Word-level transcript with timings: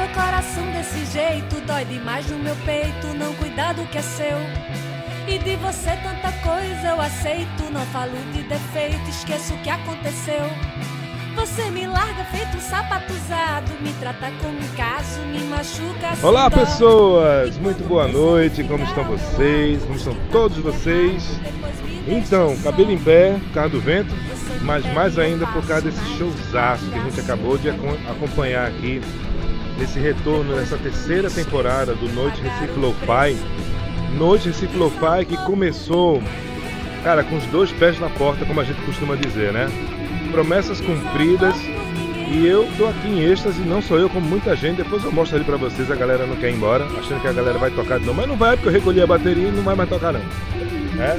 meu 0.00 0.08
coração 0.14 0.64
desse 0.72 1.04
jeito, 1.12 1.60
dói 1.66 1.84
demais 1.84 2.26
no 2.30 2.38
meu 2.38 2.56
peito, 2.64 3.06
não 3.18 3.34
cuidar 3.34 3.74
do 3.74 3.84
que 3.84 3.98
é 3.98 4.02
seu. 4.02 4.38
E 5.28 5.38
de 5.38 5.56
você 5.56 5.90
tanta 6.02 6.32
coisa 6.42 6.88
eu 6.88 7.00
aceito, 7.00 7.70
não 7.70 7.84
falo 7.86 8.16
de 8.32 8.42
defeito, 8.44 9.10
esqueço 9.10 9.52
o 9.52 9.58
que 9.58 9.68
aconteceu. 9.68 10.40
Você 11.36 11.70
me 11.70 11.86
larga 11.86 12.24
feito 12.24 12.56
um 12.56 12.60
sapato 12.60 13.12
usado, 13.12 13.70
me 13.82 13.92
trata 14.00 14.32
como 14.40 14.58
um 14.58 14.68
caso, 14.74 15.20
me 15.20 15.40
machuca. 15.40 16.26
Olá 16.26 16.50
pessoas, 16.50 17.58
muito 17.58 17.86
boa 17.86 18.08
noite, 18.08 18.64
como 18.64 18.82
estão 18.84 19.04
vocês? 19.04 19.82
Como 19.82 19.96
estão 19.96 20.16
todos 20.32 20.56
vocês? 20.58 21.28
Então, 22.08 22.56
cabelo 22.62 22.90
em 22.90 22.98
pé, 22.98 23.38
por 23.38 23.52
causa 23.52 23.68
do 23.68 23.80
vento, 23.82 24.14
mas 24.62 24.82
mais 24.94 25.18
ainda 25.18 25.46
por 25.48 25.64
causa 25.66 25.82
desse 25.82 26.02
showzaço 26.16 26.86
que 26.86 26.98
a 26.98 27.02
gente 27.02 27.20
acabou 27.20 27.58
de 27.58 27.68
acom- 27.68 27.98
acompanhar 28.10 28.66
aqui, 28.66 29.00
nesse 29.80 29.98
retorno, 29.98 30.54
nessa 30.54 30.76
terceira 30.76 31.30
temporada 31.30 31.94
do 31.94 32.06
Noite 32.12 32.42
Recife 32.42 32.78
Lo-Fi. 32.78 33.36
Noite 34.18 34.48
Recife 34.48 34.76
Lo-Fi 34.76 35.24
que 35.26 35.36
começou, 35.38 36.22
cara, 37.02 37.24
com 37.24 37.38
os 37.38 37.44
dois 37.46 37.72
pés 37.72 37.98
na 37.98 38.10
porta, 38.10 38.44
como 38.44 38.60
a 38.60 38.64
gente 38.64 38.80
costuma 38.82 39.16
dizer, 39.16 39.52
né? 39.54 39.68
Promessas 40.30 40.82
cumpridas 40.82 41.56
e 42.30 42.46
eu 42.46 42.68
tô 42.76 42.86
aqui 42.86 43.08
em 43.08 43.24
êxtase, 43.24 43.60
não 43.62 43.80
sou 43.80 43.98
eu, 43.98 44.10
como 44.10 44.24
muita 44.28 44.54
gente. 44.54 44.76
Depois 44.76 45.02
eu 45.02 45.10
mostro 45.10 45.36
ali 45.36 45.44
pra 45.46 45.56
vocês, 45.56 45.90
a 45.90 45.96
galera 45.96 46.26
não 46.26 46.36
quer 46.36 46.50
ir 46.50 46.56
embora, 46.56 46.84
achando 46.84 47.20
que 47.22 47.28
a 47.28 47.32
galera 47.32 47.58
vai 47.58 47.70
tocar 47.70 47.98
de 47.98 48.04
novo. 48.04 48.18
Mas 48.18 48.28
não 48.28 48.36
vai, 48.36 48.56
porque 48.56 48.68
eu 48.68 48.72
recolhi 48.72 49.00
a 49.00 49.06
bateria 49.06 49.48
e 49.48 49.50
não 49.50 49.62
vai 49.62 49.74
mais 49.74 49.88
tocar 49.88 50.12
não. 50.12 50.20
É? 51.00 51.18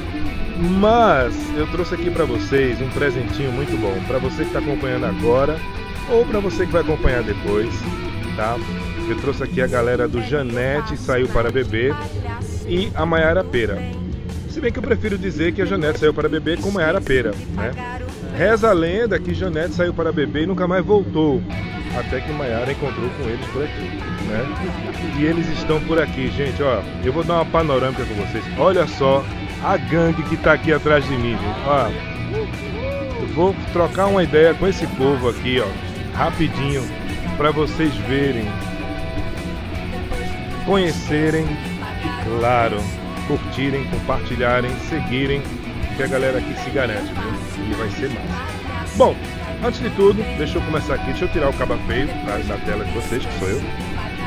Mas 0.80 1.36
eu 1.58 1.66
trouxe 1.68 1.96
aqui 1.96 2.12
pra 2.12 2.26
vocês 2.26 2.80
um 2.80 2.90
presentinho 2.90 3.52
muito 3.52 3.76
bom. 3.82 4.00
Pra 4.08 4.20
você 4.20 4.46
que 4.46 4.52
tá 4.52 4.60
acompanhando 4.60 5.06
agora, 5.06 5.60
ou 6.10 6.24
pra 6.26 6.40
você 6.40 6.68
que 6.68 6.72
vai 6.72 6.82
acompanhar 6.82 7.24
depois, 7.24 7.74
tá? 8.36 8.58
Eu 9.10 9.18
trouxe 9.20 9.44
aqui 9.44 9.62
a 9.62 9.68
galera 9.68 10.08
do 10.08 10.22
Janete 10.22 10.98
Saiu 10.98 11.28
para 11.28 11.52
Beber 11.52 11.94
e 12.68 12.92
a 12.96 13.06
Maiara 13.06 13.44
Pera. 13.44 13.78
Se 14.50 14.60
bem 14.60 14.72
que 14.72 14.80
eu 14.80 14.84
prefiro 14.84 15.18
dizer 15.18 15.54
que 15.54 15.62
a 15.62 15.66
Janete 15.66 16.00
saiu 16.00 16.14
para 16.14 16.28
beber 16.28 16.60
com 16.60 16.70
Maiara 16.72 17.00
Pera, 17.00 17.32
né? 17.54 17.72
Reza 18.38 18.70
a 18.70 18.74
lenda 18.74 19.18
que 19.18 19.34
Janete 19.34 19.74
saiu 19.74 19.94
para 19.94 20.12
beber 20.12 20.44
e 20.44 20.46
nunca 20.46 20.68
mais 20.68 20.86
voltou. 20.86 21.42
Até 21.98 22.20
que 22.20 22.32
Maiara 22.34 22.72
encontrou 22.72 23.10
com 23.12 23.24
eles 23.30 23.46
por 23.48 23.64
aqui, 23.64 23.82
né? 24.28 24.46
E 25.20 25.26
eles 25.26 25.48
estão 25.58 25.80
por 25.82 26.02
aqui, 26.02 26.30
gente, 26.32 26.62
ó. 26.62 26.82
Eu 27.04 27.14
vou 27.14 27.24
dar 27.24 27.36
uma 27.36 27.46
panorâmica 27.46 28.04
com 28.04 28.14
vocês. 28.16 28.44
Olha 28.58 28.86
só 28.88 29.24
a 29.64 29.78
gangue 29.78 30.22
que 30.24 30.38
tá 30.38 30.54
aqui 30.54 30.74
atrás 30.74 31.04
de 31.06 31.12
mim, 31.12 31.32
gente. 31.32 31.60
Ó. 31.66 31.90
Vou 33.34 33.56
trocar 33.72 34.08
uma 34.08 34.24
ideia 34.24 34.54
com 34.54 34.68
esse 34.68 34.86
povo 34.88 35.30
aqui, 35.30 35.62
ó, 35.62 36.18
rapidinho, 36.18 36.84
para 37.42 37.50
vocês 37.50 37.92
verem, 38.08 38.46
conhecerem 40.64 41.44
e, 41.44 42.38
claro, 42.38 42.78
curtirem, 43.26 43.84
compartilharem, 43.86 44.70
seguirem, 44.88 45.42
que 45.98 46.04
a 46.04 46.08
galera 46.08 46.38
aqui 46.38 46.54
se 46.64 46.70
garante, 46.70 47.12
viu? 47.12 47.66
E 47.68 47.74
vai 47.74 47.90
ser 47.90 48.10
massa. 48.10 48.96
Bom, 48.96 49.16
antes 49.66 49.80
de 49.80 49.90
tudo, 49.90 50.22
deixa 50.38 50.60
eu 50.60 50.62
começar 50.62 50.94
aqui, 50.94 51.06
deixa 51.06 51.26
eu 51.26 51.30
tirar 51.30 51.50
o 51.50 51.54
caba 51.54 51.80
feio 51.88 52.08
tá, 52.28 52.38
da 52.48 52.58
tela 52.64 52.86
de 52.86 52.92
vocês, 52.92 53.26
que 53.26 53.40
sou 53.40 53.50
eu, 53.50 53.62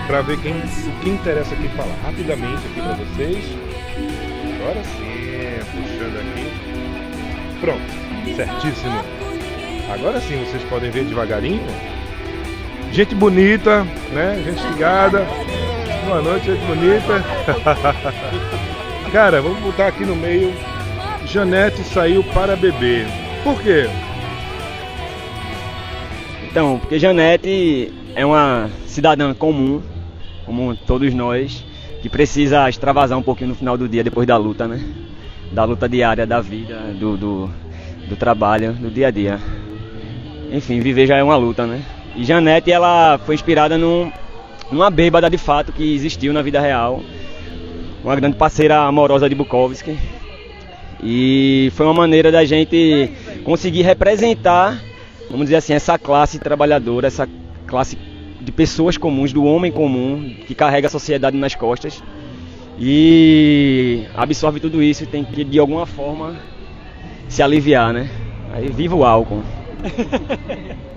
para 0.08 0.20
ver 0.22 0.40
quem, 0.40 0.54
o 0.54 1.00
que 1.00 1.10
interessa 1.10 1.54
aqui 1.54 1.68
falar. 1.68 1.94
Rapidamente 2.02 2.66
aqui 2.66 2.80
para 2.80 2.94
vocês. 2.94 3.44
Agora 4.58 4.82
sim, 4.82 5.60
puxando 5.70 6.18
aqui. 6.18 7.60
Pronto, 7.60 8.34
certíssimo. 8.34 9.04
Agora 9.94 10.20
sim 10.20 10.44
vocês 10.44 10.64
podem 10.64 10.90
ver 10.90 11.04
devagarinho. 11.04 11.93
Gente 12.94 13.12
bonita, 13.12 13.82
né? 14.12 14.40
Gente 14.44 14.64
ligada. 14.68 15.26
Boa 16.06 16.22
noite, 16.22 16.46
gente 16.46 16.64
bonita. 16.64 17.24
Cara, 19.10 19.42
vamos 19.42 19.58
botar 19.58 19.88
aqui 19.88 20.04
no 20.04 20.14
meio. 20.14 20.54
Janete 21.26 21.82
saiu 21.82 22.22
para 22.22 22.54
beber. 22.54 23.04
Por 23.42 23.60
quê? 23.60 23.90
Então, 26.48 26.78
porque 26.78 26.96
Janete 27.00 27.92
é 28.14 28.24
uma 28.24 28.70
cidadã 28.86 29.34
comum, 29.34 29.82
como 30.46 30.76
todos 30.76 31.12
nós, 31.12 31.66
que 32.00 32.08
precisa 32.08 32.68
extravasar 32.68 33.18
um 33.18 33.24
pouquinho 33.24 33.48
no 33.48 33.56
final 33.56 33.76
do 33.76 33.88
dia 33.88 34.04
depois 34.04 34.24
da 34.24 34.36
luta, 34.36 34.68
né? 34.68 34.80
Da 35.50 35.64
luta 35.64 35.88
diária, 35.88 36.24
da 36.24 36.40
vida, 36.40 36.78
do, 36.96 37.16
do, 37.16 37.50
do 38.08 38.14
trabalho, 38.14 38.72
do 38.74 38.88
dia 38.88 39.08
a 39.08 39.10
dia. 39.10 39.40
Enfim, 40.52 40.78
viver 40.78 41.08
já 41.08 41.16
é 41.16 41.24
uma 41.24 41.36
luta, 41.36 41.66
né? 41.66 41.82
E 42.16 42.24
Janete, 42.24 42.70
ela 42.70 43.18
foi 43.18 43.34
inspirada 43.34 43.76
num, 43.76 44.10
numa 44.70 44.88
bêbada 44.88 45.28
de 45.28 45.38
fato 45.38 45.72
que 45.72 45.94
existiu 45.94 46.32
na 46.32 46.42
vida 46.42 46.60
real, 46.60 47.02
uma 48.04 48.14
grande 48.14 48.36
parceira 48.36 48.78
amorosa 48.80 49.28
de 49.28 49.34
Bukowski. 49.34 49.98
E 51.02 51.72
foi 51.74 51.84
uma 51.86 51.94
maneira 51.94 52.30
da 52.30 52.44
gente 52.44 53.10
conseguir 53.44 53.82
representar, 53.82 54.80
vamos 55.28 55.46
dizer 55.46 55.56
assim, 55.56 55.72
essa 55.74 55.98
classe 55.98 56.38
trabalhadora, 56.38 57.08
essa 57.08 57.28
classe 57.66 57.98
de 58.40 58.52
pessoas 58.52 58.96
comuns, 58.96 59.32
do 59.32 59.44
homem 59.44 59.72
comum, 59.72 60.34
que 60.46 60.54
carrega 60.54 60.86
a 60.86 60.90
sociedade 60.90 61.36
nas 61.36 61.54
costas. 61.54 62.02
E 62.78 64.04
absorve 64.14 64.60
tudo 64.60 64.82
isso 64.82 65.04
e 65.04 65.06
tem 65.06 65.24
que, 65.24 65.44
de 65.44 65.58
alguma 65.58 65.86
forma, 65.86 66.36
se 67.28 67.42
aliviar, 67.42 67.92
né? 67.92 68.08
Aí 68.52 68.68
viva 68.68 68.94
o 68.94 69.04
álcool. 69.04 69.42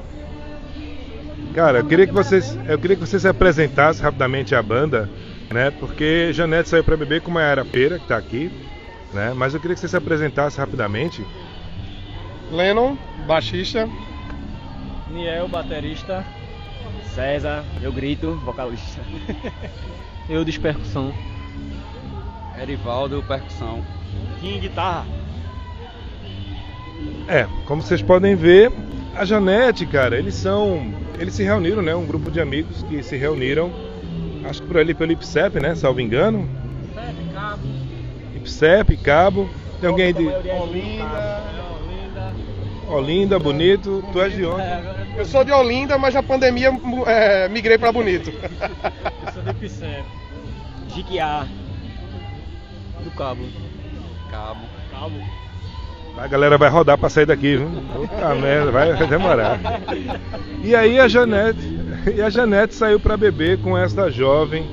Cara, 1.58 1.80
eu 1.80 1.86
queria 1.86 2.06
que 2.06 2.14
vocês, 2.14 2.56
eu 2.68 2.78
queria 2.78 2.96
que 2.96 3.04
vocês 3.04 3.24
se 3.24 3.28
apresentassem 3.28 4.04
rapidamente 4.04 4.54
a 4.54 4.62
banda, 4.62 5.10
né? 5.52 5.72
Porque 5.72 6.32
Janete 6.32 6.70
saiu 6.70 6.84
para 6.84 6.96
beber 6.96 7.22
com 7.22 7.32
Maiara 7.32 7.66
Pera, 7.66 7.98
que 7.98 8.08
tá 8.08 8.16
aqui, 8.16 8.52
né? 9.12 9.34
Mas 9.36 9.56
eu 9.56 9.60
queria 9.60 9.74
que 9.74 9.80
vocês 9.80 9.90
se 9.90 9.98
apresentassem 9.98 10.60
rapidamente. 10.60 11.26
Lennon, 12.52 12.96
baixista. 13.26 13.90
Niel, 15.10 15.48
baterista. 15.48 16.24
César, 17.16 17.66
eu 17.82 17.92
grito, 17.92 18.36
vocalista. 18.46 19.02
Eu 20.30 20.46
de 20.46 20.60
percussão. 20.60 21.12
Erivaldo, 22.62 23.24
percussão. 23.28 23.84
Kim, 24.40 24.60
guitarra. 24.60 25.08
É, 27.28 27.48
como 27.66 27.82
vocês 27.82 28.02
podem 28.04 28.36
ver, 28.36 28.72
a 29.18 29.26
Janete, 29.26 29.86
cara, 29.86 30.18
eles 30.18 30.36
são, 30.36 30.94
eles 31.20 31.34
se 31.34 31.44
reuniram, 31.44 31.82
né? 31.82 31.96
Um 31.96 32.06
grupo 32.06 32.30
de 32.30 32.40
amigos 32.40 32.84
que 32.84 33.02
se 33.02 33.18
reuniram, 33.18 33.72
acho 34.48 34.62
que 34.62 34.68
por 34.68 34.78
ali 34.78 34.94
pelo 34.94 35.12
IPSEP, 35.12 35.60
né? 35.60 35.76
Salvo 35.76 36.00
engano. 36.00 36.48
IPSEP, 38.36 38.98
Cabo. 38.98 39.50
Tem 39.82 39.90
alguém 39.90 40.14
de 40.14 40.28
Olinda. 40.28 41.44
Olinda, 42.88 43.40
Bonito. 43.40 44.04
Tu 44.12 44.22
és 44.22 44.34
de 44.34 44.46
onde? 44.46 44.64
Eu 45.18 45.26
sou 45.26 45.44
de 45.44 45.52
Olinda, 45.52 45.98
mas 45.98 46.14
na 46.14 46.24
pandemia 46.24 46.72
é, 47.06 47.50
migrei 47.50 47.78
pra 47.78 47.92
Bonito. 47.92 48.32
Eu 49.26 49.34
sou 49.34 49.42
de 49.44 49.54
Picé. 49.56 50.04
Jiquiá. 50.94 51.46
Do 53.04 53.12
cabo. 53.12 53.44
Cabo. 54.32 54.62
Cabo. 54.92 55.47
A 56.18 56.28
galera 56.28 56.58
vai 56.58 56.70
rodar 56.70 56.98
pra 56.98 57.10
sair 57.10 57.26
daqui, 57.26 57.58
viu? 57.58 57.70
Puta 57.94 58.36
merda, 58.36 58.72
vai 58.72 59.08
demorar. 59.08 59.60
E 60.64 60.76
aí 60.76 61.00
a 61.00 61.08
Janete, 61.08 61.60
e 62.16 62.22
a 62.22 62.30
Janete 62.30 62.74
saiu 62.74 63.00
pra 63.00 63.16
beber 63.16 63.60
com 63.60 63.78
esta 63.78 64.10
jovem 64.10 64.68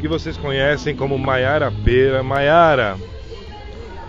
que 0.00 0.06
vocês 0.06 0.36
conhecem 0.36 0.94
como 0.94 1.18
Maiara 1.18 1.72
Pera. 1.84 2.22
Maiara, 2.22 2.96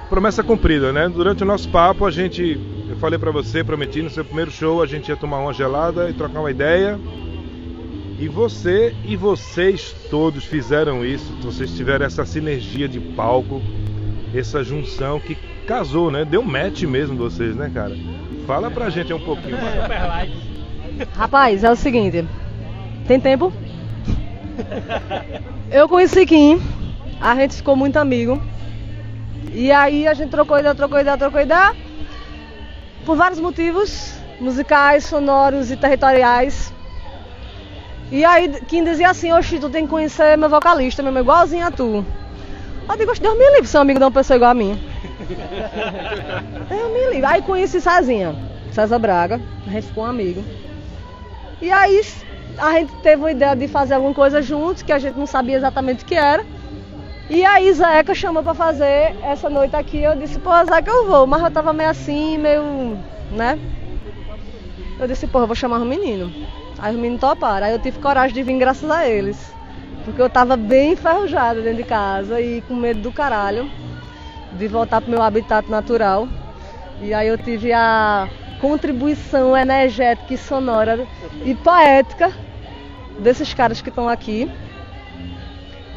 promessa 0.09 0.43
cumprida, 0.43 0.91
né? 0.91 1.07
Durante 1.07 1.43
o 1.43 1.45
nosso 1.45 1.69
papo 1.69 2.05
a 2.05 2.11
gente, 2.11 2.59
eu 2.89 2.97
falei 2.97 3.17
pra 3.17 3.31
você, 3.31 3.63
prometi 3.63 4.01
no 4.01 4.09
seu 4.09 4.25
primeiro 4.25 4.51
show 4.51 4.81
a 4.81 4.85
gente 4.85 5.09
ia 5.09 5.15
tomar 5.15 5.39
uma 5.39 5.53
gelada 5.53 6.09
e 6.09 6.13
trocar 6.13 6.41
uma 6.41 6.51
ideia. 6.51 6.99
E 8.19 8.27
você 8.27 8.93
e 9.03 9.15
vocês 9.15 9.95
todos 10.09 10.45
fizeram 10.45 11.03
isso, 11.03 11.33
vocês 11.41 11.71
tiveram 11.71 12.05
essa 12.05 12.23
sinergia 12.25 12.87
de 12.87 12.99
palco 12.99 13.61
essa 14.33 14.63
junção 14.63 15.19
que 15.19 15.35
casou, 15.61 16.11
né? 16.11 16.25
Deu 16.25 16.43
match 16.43 16.83
mesmo 16.83 17.17
vocês, 17.17 17.55
né, 17.55 17.71
cara? 17.73 17.95
Fala 18.45 18.69
pra 18.69 18.89
gente 18.89 19.13
um 19.13 19.19
pouquinho. 19.19 19.57
Maiara. 19.61 20.27
Rapaz, 21.15 21.63
é 21.63 21.71
o 21.71 21.75
seguinte. 21.75 22.25
Tem 23.07 23.19
tempo? 23.19 23.51
Eu 25.71 25.87
conheci 25.87 26.25
Kim, 26.25 26.61
a 27.19 27.35
gente 27.35 27.55
ficou 27.55 27.75
muito 27.75 27.97
amigo. 27.97 28.41
E 29.53 29.71
aí 29.71 30.07
a 30.07 30.13
gente 30.13 30.29
trocou 30.29 30.59
ideia, 30.59 30.75
trocou 30.75 30.99
ideia, 30.99 31.17
trocou 31.17 31.41
ideia. 31.41 31.75
Por 33.05 33.15
vários 33.15 33.39
motivos, 33.39 34.13
musicais, 34.39 35.05
sonoros 35.05 35.71
e 35.71 35.77
territoriais. 35.77 36.73
E 38.11 38.25
aí 38.25 38.49
Kim 38.67 38.83
dizia 38.83 39.09
assim, 39.09 39.31
oxi, 39.31 39.59
tu 39.59 39.69
tem 39.69 39.85
que 39.85 39.89
conhecer 39.89 40.37
meu 40.37 40.49
vocalista, 40.49 41.01
mesmo 41.01 41.19
igualzinho 41.19 41.65
a 41.65 41.71
tu. 41.71 42.05
Eu 42.89 42.97
digo, 42.97 43.19
Deus 43.19 43.37
me 43.37 43.51
livre, 43.51 43.67
ser 43.67 43.77
amigo 43.77 43.99
de 43.99 44.05
uma 44.05 44.11
pessoa 44.11 44.35
igual 44.35 44.51
a 44.51 44.53
mim. 44.53 44.77
Deus 46.69 46.91
me 46.93 47.09
livre. 47.11 47.25
Aí 47.25 47.41
conheci 47.41 47.81
Cezinha, 47.81 48.35
César 48.71 48.99
Braga, 48.99 49.39
a 49.67 49.69
gente 49.69 49.87
ficou 49.87 50.03
um 50.03 50.07
amigo. 50.07 50.43
E 51.61 51.71
aí 51.71 52.01
a 52.57 52.71
gente 52.73 52.93
teve 52.97 53.21
uma 53.21 53.31
ideia 53.31 53.55
de 53.55 53.67
fazer 53.67 53.93
alguma 53.93 54.13
coisa 54.13 54.41
juntos, 54.41 54.81
que 54.81 54.91
a 54.91 54.99
gente 54.99 55.17
não 55.17 55.27
sabia 55.27 55.57
exatamente 55.57 56.03
o 56.03 56.05
que 56.05 56.15
era. 56.15 56.43
E 57.29 57.45
aí 57.45 57.71
Zeca 57.73 58.13
chamou 58.13 58.43
pra 58.43 58.53
fazer 58.53 59.15
essa 59.23 59.49
noite 59.49 59.75
aqui, 59.75 60.03
eu 60.03 60.15
disse, 60.15 60.37
pô, 60.39 60.51
Zeca, 60.65 60.91
eu 60.91 61.07
vou, 61.07 61.25
mas 61.25 61.41
eu 61.41 61.51
tava 61.51 61.71
meio 61.71 61.89
assim, 61.89 62.37
meio, 62.37 62.97
né? 63.31 63.57
Eu 64.99 65.07
disse, 65.07 65.27
pô, 65.27 65.39
eu 65.39 65.47
vou 65.47 65.55
chamar 65.55 65.79
o 65.79 65.85
menino. 65.85 66.31
Aí 66.77 66.93
os 66.93 66.99
meninos 66.99 67.21
toparam, 67.21 67.67
aí 67.67 67.73
eu 67.73 67.79
tive 67.79 67.99
coragem 67.99 68.33
de 68.33 68.43
vir 68.43 68.57
graças 68.57 68.89
a 68.89 69.07
eles. 69.07 69.53
Porque 70.03 70.21
eu 70.21 70.29
tava 70.29 70.57
bem 70.57 70.93
enferrujada 70.93 71.61
dentro 71.61 71.77
de 71.77 71.83
casa 71.83 72.41
e 72.41 72.61
com 72.61 72.75
medo 72.75 73.01
do 73.01 73.11
caralho 73.11 73.69
de 74.53 74.67
voltar 74.67 75.01
pro 75.01 75.11
meu 75.11 75.21
habitat 75.21 75.69
natural. 75.69 76.27
E 77.01 77.13
aí 77.13 77.27
eu 77.27 77.37
tive 77.37 77.73
a 77.73 78.29
contribuição 78.59 79.57
energética 79.57 80.33
e 80.33 80.37
sonora 80.37 81.07
e 81.43 81.55
poética 81.55 82.31
desses 83.19 83.53
caras 83.53 83.81
que 83.81 83.89
estão 83.89 84.07
aqui. 84.07 84.51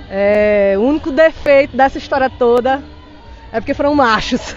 É, 0.09 0.75
o 0.79 0.83
único 0.83 1.11
defeito 1.11 1.77
dessa 1.77 1.99
história 1.99 2.31
toda 2.31 2.83
é 3.53 3.61
porque 3.61 3.75
foram 3.75 3.95
machos. 3.95 4.55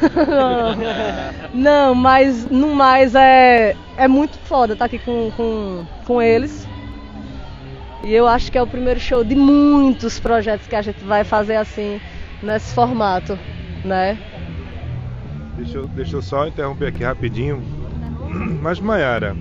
Não, 1.54 1.94
mas 1.94 2.50
no 2.50 2.74
mais 2.74 3.14
é, 3.14 3.76
é 3.98 4.08
muito 4.08 4.38
foda 4.40 4.74
estar 4.74 4.86
aqui 4.86 5.00
com, 5.00 5.32
com, 5.36 5.86
com 6.06 6.22
eles. 6.22 6.68
E 8.04 8.14
eu 8.14 8.28
acho 8.28 8.52
que 8.52 8.58
é 8.58 8.62
o 8.62 8.68
primeiro 8.68 9.00
show 9.00 9.24
de 9.24 9.36
muitos 9.36 10.20
projetos 10.20 10.66
que 10.66 10.76
a 10.76 10.82
gente 10.82 11.04
vai 11.04 11.24
fazer 11.24 11.58
assim, 11.58 12.00
nesse 12.42 12.74
formato, 12.74 13.38
né? 13.88 14.18
Deixa 15.56 15.78
eu, 15.78 15.88
deixa 15.88 16.16
eu 16.16 16.22
só 16.22 16.48
interromper 16.48 16.88
aqui 16.88 17.04
rapidinho. 17.04 17.64
Mas 18.62 18.80
Mayara, 18.80 19.36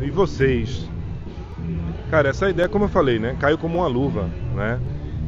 e 0.00 0.10
vocês? 0.10 0.88
Cara, 2.10 2.30
essa 2.30 2.48
ideia, 2.48 2.68
como 2.68 2.86
eu 2.86 2.88
falei, 2.88 3.18
né? 3.18 3.36
Caiu 3.38 3.58
como 3.58 3.78
uma 3.78 3.86
luva, 3.86 4.30
né? 4.54 4.80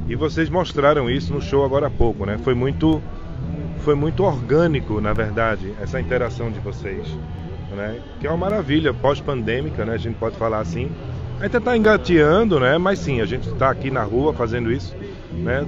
E 0.09 0.17
vocês 0.17 0.49
mostraram 0.49 1.11
isso 1.11 1.33
no 1.35 1.43
show 1.43 1.65
agora 1.65 1.89
há 1.89 1.91
pouco, 1.91 2.25
né? 2.25 2.39
Foi 2.39 2.55
muito, 2.55 3.03
foi 3.81 3.95
muito 3.95 4.25
orgânico, 4.25 5.01
na 5.01 5.13
verdade, 5.13 5.75
essa 5.81 6.01
interação 6.01 6.51
de 6.51 6.59
vocês, 6.59 7.07
né? 7.77 8.01
Que 8.19 8.27
é 8.27 8.31
uma 8.31 8.39
maravilha 8.39 8.95
pós-pandêmica, 8.95 9.85
né? 9.85 9.95
A 9.95 9.99
gente 9.99 10.17
pode 10.17 10.37
falar 10.37 10.61
assim. 10.61 10.91
Ainda 11.41 11.59
está 11.59 11.77
engateando, 11.77 12.59
né? 12.59 12.79
Mas 12.79 12.99
sim, 12.99 13.21
a 13.21 13.27
gente 13.27 13.49
está 13.49 13.71
aqui 13.71 13.91
na 13.91 14.03
rua 14.03 14.33
fazendo 14.33 14.73
isso, 14.73 14.97
né? 15.33 15.67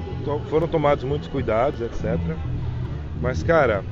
Foram 0.49 0.67
tomados 0.67 1.05
muitos 1.05 1.29
cuidados, 1.29 1.81
etc. 1.81 2.19
Mas, 3.23 3.41
cara, 3.45 3.85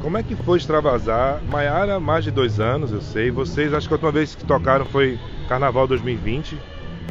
como 0.00 0.16
é 0.16 0.22
que 0.22 0.36
foi 0.36 0.58
extravasar? 0.58 1.42
Maiara, 1.42 1.98
mais 1.98 2.22
de 2.22 2.30
dois 2.30 2.60
anos, 2.60 2.92
eu 2.92 3.00
sei. 3.00 3.30
Vocês, 3.30 3.74
acho 3.74 3.88
que 3.88 3.92
a 3.92 3.96
última 3.96 4.12
vez 4.12 4.36
que 4.36 4.44
tocaram 4.44 4.86
foi 4.86 5.18
Carnaval 5.48 5.88
2020, 5.88 6.56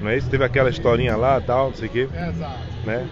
não 0.01 0.09
é 0.09 0.17
isso? 0.17 0.29
Teve 0.29 0.45
aquela 0.45 0.69
historinha 0.69 1.17
lá 1.17 1.41
tal, 1.41 1.67
não 1.67 1.73
sei 1.73 1.89
o 1.89 1.91
quê, 1.91 2.09
Exato. 2.29 2.59
né? 2.85 3.07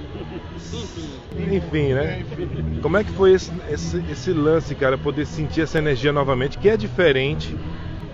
Enfim, 1.51 1.93
né? 1.93 2.23
Como 2.81 2.95
é 2.95 3.03
que 3.03 3.11
foi 3.11 3.33
esse, 3.33 3.51
esse, 3.69 4.01
esse 4.09 4.31
lance, 4.31 4.73
cara, 4.75 4.97
poder 4.97 5.25
sentir 5.25 5.61
essa 5.61 5.77
energia 5.77 6.13
novamente, 6.13 6.57
que 6.57 6.69
é 6.69 6.77
diferente, 6.77 7.53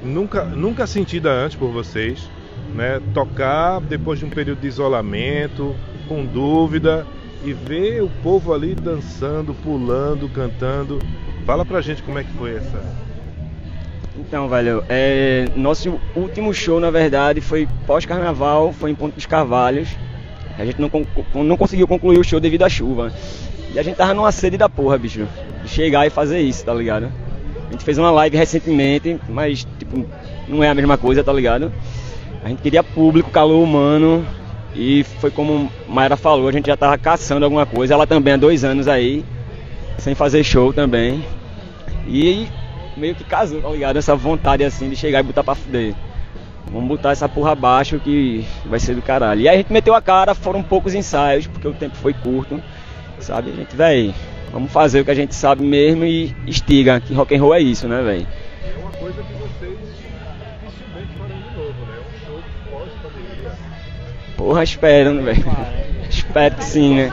nunca, 0.03 0.45
nunca 0.45 0.87
sentida 0.87 1.29
antes 1.31 1.55
por 1.55 1.69
vocês, 1.69 2.27
né? 2.73 2.99
Tocar 3.13 3.81
depois 3.81 4.17
de 4.17 4.25
um 4.25 4.29
período 4.31 4.61
de 4.61 4.67
isolamento, 4.67 5.75
com 6.07 6.25
dúvida, 6.25 7.05
e 7.47 7.53
ver 7.53 8.03
o 8.03 8.09
povo 8.21 8.53
ali 8.53 8.75
dançando, 8.75 9.53
pulando, 9.53 10.27
cantando. 10.27 10.99
Fala 11.45 11.63
pra 11.65 11.79
gente 11.79 12.03
como 12.03 12.19
é 12.19 12.23
que 12.23 12.31
foi 12.33 12.55
essa. 12.55 12.83
Então, 14.17 14.49
velho, 14.49 14.83
é, 14.89 15.47
nosso 15.55 15.97
último 16.13 16.53
show, 16.53 16.79
na 16.79 16.91
verdade, 16.91 17.39
foi 17.39 17.67
pós-carnaval, 17.85 18.73
foi 18.73 18.91
em 18.91 18.95
Ponto 18.95 19.15
dos 19.15 19.25
Carvalhos. 19.25 19.87
A 20.57 20.65
gente 20.65 20.81
não, 20.81 20.91
não 21.43 21.55
conseguiu 21.55 21.87
concluir 21.87 22.19
o 22.19 22.23
show 22.23 22.39
devido 22.39 22.63
à 22.63 22.69
chuva. 22.69 23.13
E 23.73 23.79
a 23.79 23.83
gente 23.83 23.95
tava 23.95 24.13
numa 24.13 24.31
sede 24.31 24.57
da 24.57 24.67
porra, 24.67 24.97
bicho. 24.97 25.25
De 25.63 25.69
chegar 25.69 26.05
e 26.05 26.09
fazer 26.09 26.41
isso, 26.41 26.65
tá 26.65 26.73
ligado? 26.73 27.09
A 27.69 27.71
gente 27.71 27.85
fez 27.85 27.97
uma 27.97 28.11
live 28.11 28.35
recentemente, 28.35 29.17
mas, 29.29 29.65
tipo, 29.79 30.05
não 30.49 30.63
é 30.63 30.69
a 30.69 30.75
mesma 30.75 30.97
coisa, 30.97 31.23
tá 31.23 31.31
ligado? 31.31 31.71
A 32.43 32.49
gente 32.49 32.61
queria 32.61 32.83
público, 32.83 33.29
calor 33.29 33.63
humano. 33.63 34.25
E 34.77 35.03
foi 35.19 35.31
como 35.31 35.71
Mayra 35.87 36.15
falou, 36.15 36.47
a 36.47 36.51
gente 36.51 36.67
já 36.67 36.77
tava 36.77 36.95
caçando 36.99 37.43
alguma 37.43 37.65
coisa. 37.65 37.95
Ela 37.95 38.05
também 38.05 38.35
há 38.35 38.37
dois 38.37 38.63
anos 38.63 38.87
aí, 38.87 39.25
sem 39.97 40.13
fazer 40.13 40.43
show 40.43 40.71
também. 40.71 41.25
E 42.07 42.47
meio 42.95 43.15
que 43.15 43.23
casou, 43.23 43.59
tá 43.59 43.69
ligado? 43.69 43.97
Essa 43.97 44.15
vontade 44.15 44.63
assim 44.63 44.87
de 44.87 44.95
chegar 44.95 45.21
e 45.21 45.23
botar 45.23 45.43
pra 45.43 45.55
fuder. 45.55 45.95
Vamos 46.71 46.87
botar 46.87 47.11
essa 47.11 47.27
porra 47.27 47.53
abaixo 47.53 47.99
que 47.99 48.45
vai 48.65 48.79
ser 48.79 48.93
do 48.93 49.01
caralho. 49.01 49.41
E 49.41 49.49
aí 49.49 49.55
a 49.55 49.57
gente 49.57 49.73
meteu 49.73 49.95
a 49.95 50.01
cara, 50.01 50.35
foram 50.35 50.61
poucos 50.61 50.93
ensaios, 50.93 51.47
porque 51.47 51.67
o 51.67 51.73
tempo 51.73 51.95
foi 51.95 52.13
curto. 52.13 52.61
Sabe, 53.19 53.49
a 53.49 53.55
gente, 53.55 53.75
véi, 53.75 54.13
vamos 54.51 54.71
fazer 54.71 55.01
o 55.01 55.05
que 55.05 55.09
a 55.09 55.15
gente 55.15 55.33
sabe 55.33 55.63
mesmo 55.63 56.05
e 56.05 56.35
estiga, 56.45 56.99
que 56.99 57.15
rock 57.15 57.35
and 57.35 57.41
roll 57.41 57.55
é 57.55 57.59
isso, 57.59 57.87
né, 57.87 58.03
véi? 58.03 58.27
É 58.63 58.79
uma 58.79 58.91
coisa 58.91 59.23
que 59.23 59.33
vocês 59.33 59.77
Porra, 64.37 64.63
espero, 64.63 65.21
velho? 65.23 65.43
espero 66.09 66.55
que 66.55 66.63
sim, 66.63 66.95
né? 66.95 67.11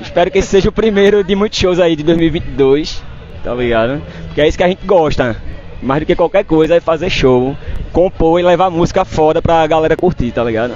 Espero 0.00 0.30
que 0.30 0.38
esse 0.38 0.48
seja 0.48 0.70
o 0.70 0.72
primeiro 0.72 1.22
de 1.22 1.34
muitos 1.34 1.58
shows 1.58 1.78
aí 1.78 1.94
de 1.94 2.02
2022, 2.02 3.02
tá 3.44 3.54
ligado? 3.54 4.02
Porque 4.26 4.40
é 4.40 4.48
isso 4.48 4.56
que 4.56 4.64
a 4.64 4.68
gente 4.68 4.86
gosta. 4.86 5.36
Mais 5.82 6.00
do 6.00 6.06
que 6.06 6.16
qualquer 6.16 6.44
coisa 6.44 6.76
é 6.76 6.80
fazer 6.80 7.10
show, 7.10 7.54
compor 7.92 8.40
e 8.40 8.42
levar 8.42 8.70
música 8.70 9.04
foda 9.04 9.42
pra 9.42 9.66
galera 9.66 9.94
curtir, 9.94 10.32
tá 10.32 10.42
ligado? 10.42 10.74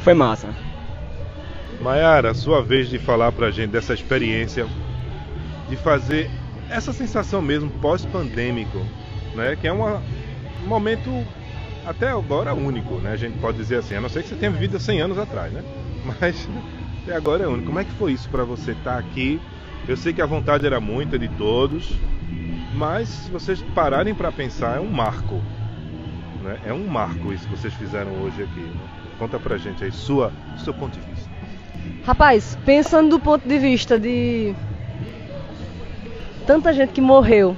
Foi 0.00 0.14
massa. 0.14 0.48
Mayara, 1.80 2.32
sua 2.32 2.62
vez 2.62 2.88
de 2.88 2.98
falar 2.98 3.30
pra 3.32 3.50
gente 3.50 3.70
dessa 3.70 3.92
experiência 3.92 4.66
de 5.68 5.76
fazer 5.76 6.30
essa 6.70 6.92
sensação 6.92 7.42
mesmo 7.42 7.70
pós-pandêmico, 7.82 8.78
né? 9.34 9.56
Que 9.60 9.68
é 9.68 9.72
uma, 9.72 10.02
um 10.64 10.66
momento 10.66 11.10
até 11.86 12.10
agora 12.10 12.54
único, 12.54 12.96
né? 12.96 13.12
A 13.12 13.16
gente 13.16 13.38
pode 13.38 13.56
dizer 13.56 13.76
assim, 13.76 13.94
a 13.94 14.00
não 14.00 14.08
ser 14.08 14.22
que 14.22 14.28
você 14.28 14.36
tenha 14.36 14.50
vivido 14.50 14.76
há 14.76 14.80
100 14.80 15.00
anos 15.00 15.18
atrás, 15.18 15.52
né? 15.52 15.62
Mas 16.20 16.48
até 17.02 17.16
agora 17.16 17.44
é 17.44 17.46
único. 17.46 17.66
Como 17.66 17.78
é 17.78 17.84
que 17.84 17.92
foi 17.92 18.12
isso 18.12 18.28
pra 18.28 18.44
você 18.44 18.72
estar 18.72 18.98
aqui? 18.98 19.40
Eu 19.86 19.96
sei 19.96 20.12
que 20.12 20.20
a 20.20 20.26
vontade 20.26 20.66
era 20.66 20.80
muita 20.80 21.18
de 21.18 21.28
todos, 21.28 21.94
mas 22.74 23.08
se 23.08 23.30
vocês 23.30 23.62
pararem 23.74 24.14
pra 24.14 24.30
pensar, 24.30 24.76
é 24.76 24.80
um 24.80 24.90
marco. 24.90 25.40
Né? 26.42 26.58
É 26.66 26.72
um 26.74 26.86
marco 26.86 27.32
isso 27.32 27.48
que 27.48 27.56
vocês 27.56 27.72
fizeram 27.72 28.12
hoje 28.22 28.42
aqui. 28.42 28.70
Conta 29.18 29.38
pra 29.38 29.56
gente 29.56 29.82
aí, 29.82 29.90
sua, 29.90 30.30
seu 30.62 30.74
ponto 30.74 30.98
de 30.98 31.06
vista. 31.06 31.28
Rapaz, 32.04 32.58
pensando 32.64 33.08
do 33.10 33.18
ponto 33.18 33.48
de 33.48 33.58
vista 33.58 33.98
de 33.98 34.54
tanta 36.46 36.72
gente 36.72 36.92
que 36.92 37.00
morreu 37.00 37.56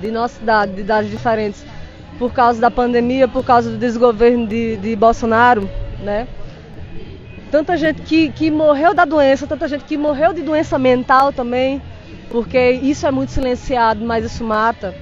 de 0.00 0.10
nossa 0.10 0.40
idade, 0.40 0.72
de 0.72 0.80
idades 0.80 1.10
diferentes, 1.10 1.66
por 2.20 2.34
causa 2.34 2.60
da 2.60 2.70
pandemia, 2.70 3.26
por 3.26 3.42
causa 3.42 3.70
do 3.70 3.78
desgoverno 3.78 4.46
de, 4.46 4.76
de 4.76 4.94
Bolsonaro, 4.94 5.66
né? 6.00 6.28
Tanta 7.50 7.78
gente 7.78 8.02
que, 8.02 8.28
que 8.28 8.50
morreu 8.50 8.92
da 8.92 9.06
doença, 9.06 9.46
tanta 9.46 9.66
gente 9.66 9.84
que 9.84 9.96
morreu 9.96 10.34
de 10.34 10.42
doença 10.42 10.78
mental 10.78 11.32
também, 11.32 11.80
porque 12.30 12.72
isso 12.72 13.06
é 13.06 13.10
muito 13.10 13.32
silenciado, 13.32 14.04
mas 14.04 14.22
isso 14.22 14.44
mata. 14.44 14.94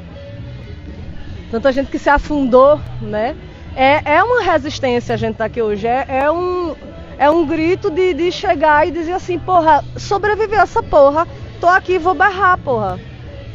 Tanta 1.51 1.73
gente 1.73 1.91
que 1.91 1.99
se 1.99 2.09
afundou, 2.09 2.81
né? 3.03 3.35
É, 3.75 4.15
é 4.15 4.23
uma 4.23 4.41
resistência 4.41 5.13
a 5.13 5.19
gente 5.19 5.33
estar 5.33 5.47
aqui 5.47 5.61
hoje, 5.61 5.89
é, 5.89 6.07
é 6.09 6.31
um, 6.31 6.77
é 7.19 7.29
um 7.29 7.45
grito 7.45 7.91
de, 7.91 8.15
de 8.15 8.31
chegar 8.31 8.87
e 8.87 8.93
dizer 8.93 9.13
assim, 9.13 9.41
porra, 9.41 9.85
sobreviveu 9.97 10.61
essa 10.61 10.85
porra, 10.85 11.27
tô 11.61 11.67
aqui, 11.67 11.99
vou 11.99 12.15
berrar, 12.15 12.57
porra. 12.59 12.97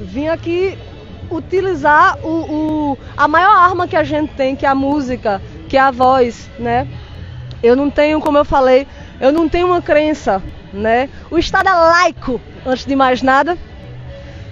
Vim 0.01 0.27
aqui 0.27 0.77
utilizar 1.35 2.17
o, 2.23 2.27
o, 2.27 2.97
a 3.15 3.27
maior 3.27 3.55
arma 3.55 3.87
que 3.87 3.95
a 3.95 4.03
gente 4.03 4.33
tem, 4.33 4.55
que 4.55 4.65
é 4.65 4.69
a 4.69 4.75
música, 4.75 5.41
que 5.67 5.77
é 5.77 5.81
a 5.81 5.91
voz, 5.91 6.49
né? 6.59 6.87
Eu 7.61 7.75
não 7.75 7.89
tenho, 7.89 8.19
como 8.19 8.37
eu 8.37 8.45
falei, 8.45 8.87
eu 9.19 9.31
não 9.31 9.47
tenho 9.47 9.67
uma 9.67 9.81
crença 9.81 10.41
né? 10.73 11.09
O 11.29 11.37
Estado 11.37 11.69
é 11.69 11.73
laico, 11.73 12.41
antes 12.65 12.85
de 12.85 12.95
mais 12.95 13.21
nada. 13.21 13.57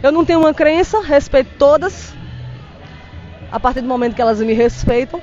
Eu 0.03 0.11
não 0.11 0.23
tenho 0.23 0.39
uma 0.39 0.53
crença, 0.53 1.01
respeito 1.01 1.51
todas. 1.57 2.13
A 3.51 3.59
partir 3.59 3.81
do 3.81 3.88
momento 3.88 4.15
que 4.15 4.21
elas 4.21 4.39
me 4.39 4.53
respeitam. 4.53 5.21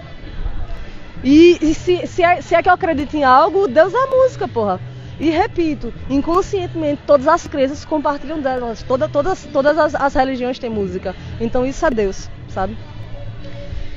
E, 1.22 1.58
e 1.60 1.74
se, 1.74 2.06
se, 2.06 2.22
é, 2.22 2.40
se 2.40 2.54
é 2.54 2.62
que 2.62 2.68
eu 2.68 2.72
acredito 2.72 3.14
em 3.16 3.24
algo, 3.24 3.66
Deus 3.66 3.94
é 3.94 3.96
a 3.96 4.06
música, 4.06 4.46
porra. 4.46 4.80
E 5.20 5.30
repito, 5.30 5.92
inconscientemente 6.08 7.02
todas 7.06 7.26
as 7.26 7.46
crenças 7.46 7.84
compartilham 7.84 8.40
delas. 8.40 8.82
Toda, 8.82 9.08
todas 9.08 9.44
todas 9.52 9.76
as, 9.76 9.94
as 9.94 10.14
religiões 10.14 10.58
têm 10.58 10.70
música. 10.70 11.14
Então 11.40 11.66
isso 11.66 11.84
é 11.84 11.90
Deus, 11.90 12.30
sabe? 12.48 12.76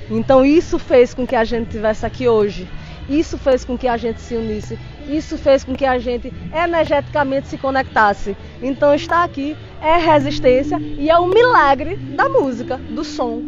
Então 0.09 0.43
isso 0.43 0.79
fez 0.79 1.13
com 1.13 1.25
que 1.25 1.35
a 1.35 1.43
gente 1.43 1.67
estivesse 1.67 2.05
aqui 2.05 2.27
hoje. 2.27 2.67
Isso 3.07 3.37
fez 3.37 3.63
com 3.63 3.77
que 3.77 3.87
a 3.87 3.97
gente 3.97 4.19
se 4.19 4.35
unisse. 4.35 4.79
Isso 5.07 5.37
fez 5.37 5.63
com 5.63 5.75
que 5.75 5.85
a 5.85 5.99
gente 5.99 6.33
energeticamente 6.53 7.47
se 7.47 7.57
conectasse. 7.57 8.35
Então 8.61 8.93
estar 8.93 9.23
aqui 9.23 9.55
é 9.81 9.97
resistência 9.97 10.79
e 10.79 11.09
é 11.09 11.17
o 11.17 11.27
milagre 11.27 11.95
da 11.95 12.29
música, 12.29 12.77
do 12.77 13.03
som, 13.03 13.41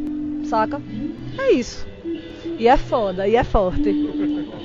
saca? 0.46 0.82
É 1.38 1.52
isso. 1.52 1.88
E 2.60 2.68
é 2.68 2.78
foda, 2.78 3.28
e 3.28 3.36
é 3.36 3.44
forte. 3.44 3.94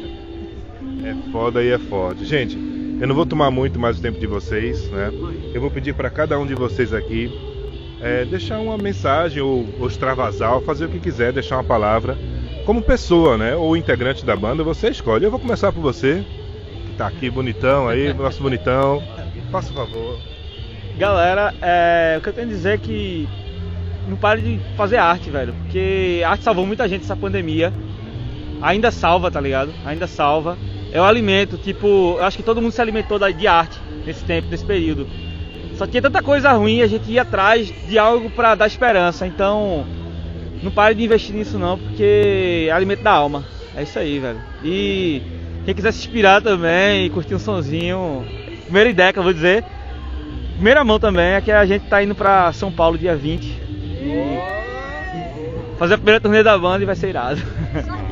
É 1.01 1.15
foda 1.31 1.63
e 1.63 1.71
é 1.71 1.79
forte. 1.79 2.25
Gente, 2.25 2.59
eu 3.01 3.07
não 3.07 3.15
vou 3.15 3.27
tomar 3.27 3.51
muito 3.51 3.79
mais 3.79 3.99
o 3.99 4.03
tempo 4.03 4.19
de 4.19 4.27
vocês, 4.27 4.91
né? 4.91 5.11
Eu 5.55 5.61
vou 5.61 5.71
pedir 5.71 5.95
para 5.95 6.11
cada 6.11 6.39
um 6.39 6.47
de 6.47 6.55
vocês 6.55 6.93
aqui 6.93 7.31
é, 8.01 8.25
deixar 8.25 8.59
uma 8.61 8.79
mensagem 8.79 9.43
ou, 9.43 9.67
ou 9.79 9.87
extravasar, 9.89 10.55
ou 10.55 10.61
fazer 10.61 10.87
o 10.87 10.89
que 10.89 11.01
quiser, 11.01 11.33
deixar 11.33 11.57
uma 11.57 11.65
palavra. 11.65 12.17
Como 12.65 12.83
pessoa, 12.83 13.37
né? 13.37 13.57
Ou 13.57 13.77
integrante 13.77 14.25
da 14.25 14.37
banda, 14.37 14.63
você 14.63 14.89
escolhe. 14.89 15.25
Eu 15.25 15.31
vou 15.31 15.41
começar 15.41 15.73
por 15.73 15.81
você, 15.81 16.25
que 16.87 16.93
tá 16.93 17.07
aqui 17.07 17.31
bonitão 17.31 17.89
aí, 17.89 18.13
nosso 18.15 18.43
bonitão. 18.43 19.03
Faça 19.51 19.73
o 19.73 19.75
favor. 19.75 20.19
Galera, 20.97 21.55
é, 21.63 22.17
o 22.19 22.21
que 22.21 22.29
eu 22.29 22.33
tenho 22.33 22.49
a 22.49 22.51
dizer 22.51 22.75
é 22.75 22.79
que 22.79 23.29
não 24.07 24.17
pare 24.17 24.43
de 24.43 24.61
fazer 24.77 24.97
arte, 24.97 25.31
velho. 25.31 25.55
Porque 25.55 26.23
a 26.25 26.31
arte 26.31 26.45
salvou 26.45 26.67
muita 26.67 26.89
gente 26.89 27.05
essa 27.05 27.17
pandemia. 27.17 27.73
Ainda 28.61 28.91
salva, 28.91 29.31
tá 29.31 29.41
ligado? 29.41 29.73
Ainda 29.87 30.07
salva. 30.07 30.59
É 30.91 31.01
o 31.01 31.05
alimento, 31.05 31.59
tipo, 31.59 32.17
eu 32.19 32.25
acho 32.25 32.37
que 32.37 32.43
todo 32.43 32.63
mundo 32.63 32.73
se 32.73 32.81
alimentou 32.81 33.19
de 33.19 33.47
arte 33.47 33.79
nesse 34.07 34.25
tempo, 34.25 34.49
nesse 34.51 34.65
período. 34.65 35.07
Só 35.77 35.87
tinha 35.87 36.03
tanta 36.03 36.23
coisa 36.23 36.53
ruim, 36.53 36.83
a 36.83 36.87
gente 36.87 37.11
ia 37.11 37.23
atrás 37.23 37.73
de 37.87 37.99
algo 37.99 38.31
pra 38.31 38.55
dar 38.55 38.67
esperança. 38.67 39.27
Então, 39.27 39.87
não 40.63 40.71
pare 40.71 40.95
de 40.95 41.05
investir 41.05 41.35
nisso 41.35 41.59
não, 41.59 41.79
porque 41.79 42.67
é 42.69 42.73
alimento 42.73 43.03
da 43.03 43.13
alma. 43.13 43.45
É 43.77 43.83
isso 43.83 43.99
aí, 43.99 44.19
velho. 44.19 44.41
E 44.65 45.23
quem 45.65 45.75
quiser 45.75 45.93
se 45.93 46.01
inspirar 46.01 46.43
também 46.43 47.07
e 47.07 47.11
curtir 47.11 47.35
um 47.35 47.39
sonzinho, 47.39 48.25
primeira 48.65 48.89
ideia 48.89 49.13
que 49.13 49.19
eu 49.19 49.23
vou 49.23 49.33
dizer, 49.33 49.65
primeira 50.55 50.83
mão 50.85 50.99
também 50.99 51.35
é 51.35 51.41
que 51.41 51.53
a 51.53 51.65
gente 51.67 51.87
tá 51.87 52.03
indo 52.03 52.15
pra 52.15 52.53
São 52.53 52.73
Paulo 52.73 52.99
dia 52.99 53.15
20. 53.15 53.45
E 53.45 54.39
fazer 55.79 55.95
a 55.95 55.99
primeira 55.99 56.21
turnê 56.21 56.43
da 56.43 56.59
banda 56.59 56.83
e 56.83 56.87
vai 56.87 56.97
ser 56.97 57.11
irado. 57.11 57.41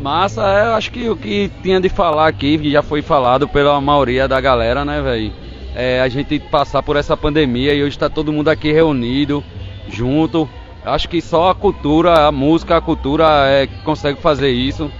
Massa, 0.00 0.42
é, 0.42 0.66
eu 0.68 0.74
acho 0.74 0.90
que 0.90 1.10
o 1.10 1.16
que 1.16 1.50
tinha 1.62 1.78
de 1.78 1.90
falar 1.90 2.26
aqui 2.26 2.70
já 2.70 2.82
foi 2.82 3.02
falado 3.02 3.46
pela 3.46 3.78
maioria 3.82 4.26
da 4.26 4.40
galera, 4.40 4.82
né, 4.82 5.02
velho? 5.02 5.30
É 5.74 6.00
a 6.00 6.08
gente 6.08 6.38
passar 6.38 6.82
por 6.82 6.96
essa 6.96 7.16
pandemia 7.16 7.74
e 7.74 7.82
hoje 7.82 7.96
está 7.96 8.08
todo 8.08 8.32
mundo 8.32 8.48
aqui 8.48 8.72
reunido, 8.72 9.44
junto. 9.90 10.48
Acho 10.84 11.06
que 11.06 11.20
só 11.20 11.50
a 11.50 11.54
cultura, 11.54 12.26
a 12.26 12.32
música, 12.32 12.78
a 12.78 12.80
cultura 12.80 13.26
é 13.46 13.66
que 13.66 13.82
consegue 13.82 14.18
fazer 14.20 14.50
isso. 14.50 14.90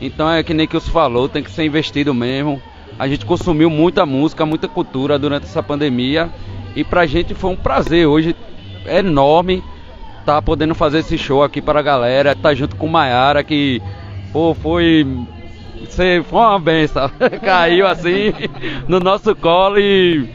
Então 0.00 0.30
é 0.30 0.42
que 0.42 0.54
nem 0.54 0.66
que 0.66 0.76
os 0.76 0.88
falou, 0.88 1.28
tem 1.28 1.42
que 1.42 1.50
ser 1.50 1.64
investido 1.64 2.14
mesmo. 2.14 2.60
A 2.98 3.06
gente 3.06 3.26
consumiu 3.26 3.68
muita 3.68 4.06
música, 4.06 4.46
muita 4.46 4.66
cultura 4.66 5.18
durante 5.18 5.44
essa 5.44 5.62
pandemia 5.62 6.30
e 6.74 6.82
pra 6.82 7.04
gente 7.04 7.34
foi 7.34 7.50
um 7.50 7.56
prazer 7.56 8.06
hoje 8.06 8.34
enorme 8.86 9.62
tá 10.26 10.42
podendo 10.42 10.74
fazer 10.74 10.98
esse 10.98 11.16
show 11.16 11.44
aqui 11.44 11.62
para 11.62 11.78
a 11.78 11.82
galera, 11.82 12.34
tá 12.34 12.52
junto 12.52 12.74
com 12.74 12.88
Maiara 12.88 13.44
que 13.44 13.80
pô, 14.36 14.52
foi 14.52 15.06
você 15.80 16.22
foi 16.28 16.38
uma 16.38 16.58
benção. 16.58 17.10
Caiu 17.42 17.86
assim 17.86 18.34
no 18.86 19.00
nosso 19.00 19.34
colo 19.34 19.78
e 19.78 20.28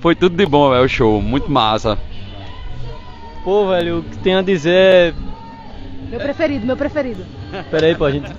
foi 0.00 0.14
tudo 0.14 0.36
de 0.36 0.46
bom, 0.46 0.72
é 0.72 0.80
o 0.80 0.86
show, 0.88 1.20
muito 1.20 1.50
massa. 1.50 1.98
Pô, 3.42 3.66
velho, 3.66 3.98
o 3.98 4.02
que 4.04 4.16
tem 4.18 4.36
a 4.36 4.42
dizer 4.42 4.72
é. 4.76 5.14
Meu 6.08 6.20
preferido, 6.20 6.64
meu 6.66 6.76
preferido. 6.76 7.24
Pera 7.68 7.86
aí, 7.86 7.96
pô, 7.96 8.08
gente. 8.08 8.32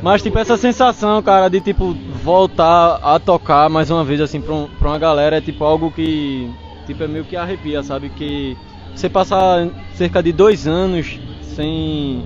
Mas, 0.00 0.22
tipo, 0.22 0.38
essa 0.38 0.56
sensação, 0.56 1.20
cara, 1.22 1.48
de, 1.48 1.60
tipo, 1.60 1.94
voltar 2.22 3.00
a 3.02 3.18
tocar 3.18 3.68
mais 3.68 3.90
uma 3.90 4.04
vez, 4.04 4.20
assim, 4.20 4.40
pra, 4.40 4.54
um- 4.54 4.68
pra 4.78 4.88
uma 4.88 4.98
galera, 4.98 5.38
é, 5.38 5.40
tipo, 5.40 5.64
algo 5.64 5.90
que, 5.90 6.48
tipo, 6.86 7.02
é 7.02 7.08
meio 7.08 7.24
que 7.24 7.36
arrepia, 7.36 7.82
sabe? 7.82 8.08
Que 8.10 8.56
você 8.94 9.08
passar 9.08 9.68
cerca 9.94 10.22
de 10.22 10.32
dois 10.32 10.66
anos 10.66 11.18
sem, 11.56 12.22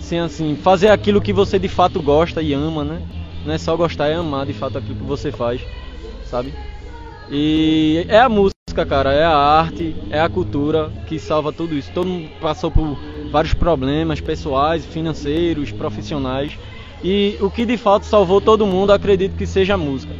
sem, 0.00 0.20
assim, 0.20 0.56
fazer 0.56 0.88
aquilo 0.88 1.20
que 1.20 1.32
você 1.32 1.58
de 1.58 1.68
fato 1.68 2.00
gosta 2.00 2.42
e 2.42 2.52
ama, 2.52 2.84
né? 2.84 3.02
Não 3.44 3.54
é 3.54 3.58
só 3.58 3.76
gostar, 3.76 4.08
é 4.08 4.14
amar, 4.14 4.46
de 4.46 4.52
fato, 4.52 4.78
aquilo 4.78 4.96
que 4.96 5.04
você 5.04 5.30
faz, 5.30 5.60
sabe? 6.24 6.52
E 7.30 8.06
é 8.08 8.20
a 8.20 8.28
música, 8.28 8.86
cara, 8.86 9.12
é 9.12 9.24
a 9.24 9.36
arte, 9.36 9.94
é 10.10 10.20
a 10.20 10.28
cultura 10.28 10.90
que 11.06 11.18
salva 11.18 11.52
tudo 11.52 11.74
isso. 11.74 11.90
Todo 11.92 12.08
mundo 12.08 12.30
passou 12.40 12.70
por 12.70 12.98
vários 13.30 13.54
problemas 13.54 14.20
pessoais, 14.20 14.84
financeiros, 14.84 15.70
profissionais. 15.70 16.58
E 17.02 17.36
o 17.40 17.50
que 17.50 17.64
de 17.64 17.76
fato 17.76 18.06
salvou 18.06 18.40
todo 18.40 18.66
mundo, 18.66 18.92
acredito 18.92 19.36
que 19.36 19.46
seja 19.46 19.74
a 19.74 19.78
música. 19.78 20.14